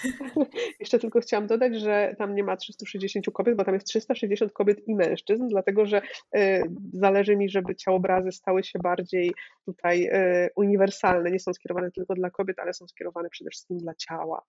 [0.79, 4.87] Jeszcze tylko chciałam dodać, że tam nie ma 360 kobiet, bo tam jest 360 kobiet
[4.87, 6.01] i mężczyzn, dlatego że
[6.35, 6.63] y,
[6.93, 9.33] zależy mi, żeby ciałobrazy stały się bardziej
[9.65, 11.31] tutaj y, uniwersalne.
[11.31, 14.41] Nie są skierowane tylko dla kobiet, ale są skierowane przede wszystkim dla ciała.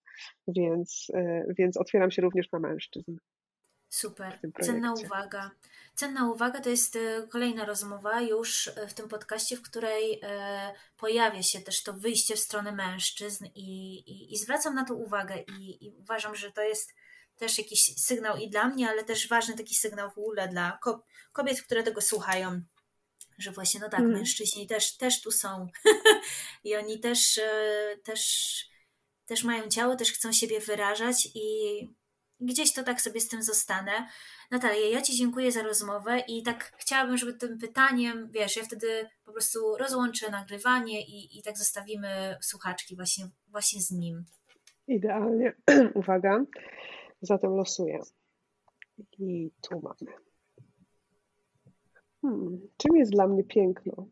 [0.49, 3.17] Więc, y, więc otwieram się również na mężczyzn.
[3.93, 4.39] Super.
[4.63, 5.51] Cenna uwaga.
[5.95, 10.75] Cenna uwaga to jest e, kolejna rozmowa już e, w tym podcaście, w której e,
[10.97, 15.45] pojawia się też to wyjście w stronę mężczyzn i, i, i zwracam na to uwagę
[15.59, 16.95] i, i uważam, że to jest
[17.37, 21.05] też jakiś sygnał i dla mnie, ale też ważny taki sygnał w ogóle dla ko-
[21.33, 22.63] kobiet, które tego słuchają,
[23.39, 24.19] że właśnie no tak, Mhm.
[24.19, 25.67] mężczyźni też, też tu są
[26.65, 27.41] i oni też,
[28.05, 28.23] też,
[29.27, 31.89] też mają ciało, też chcą siebie wyrażać i
[32.47, 33.93] gdzieś to tak sobie z tym zostanę.
[34.51, 39.09] Natalia, ja Ci dziękuję za rozmowę i tak chciałabym, żeby tym pytaniem, wiesz, ja wtedy
[39.25, 44.25] po prostu rozłączę nagrywanie i, i tak zostawimy słuchaczki właśnie, właśnie z nim.
[44.89, 45.53] Idealnie.
[45.95, 46.45] Uwaga.
[47.21, 48.01] Zatem losuję.
[49.19, 50.13] I tu mamy.
[52.23, 54.07] Hmm, czym jest dla mnie piękno?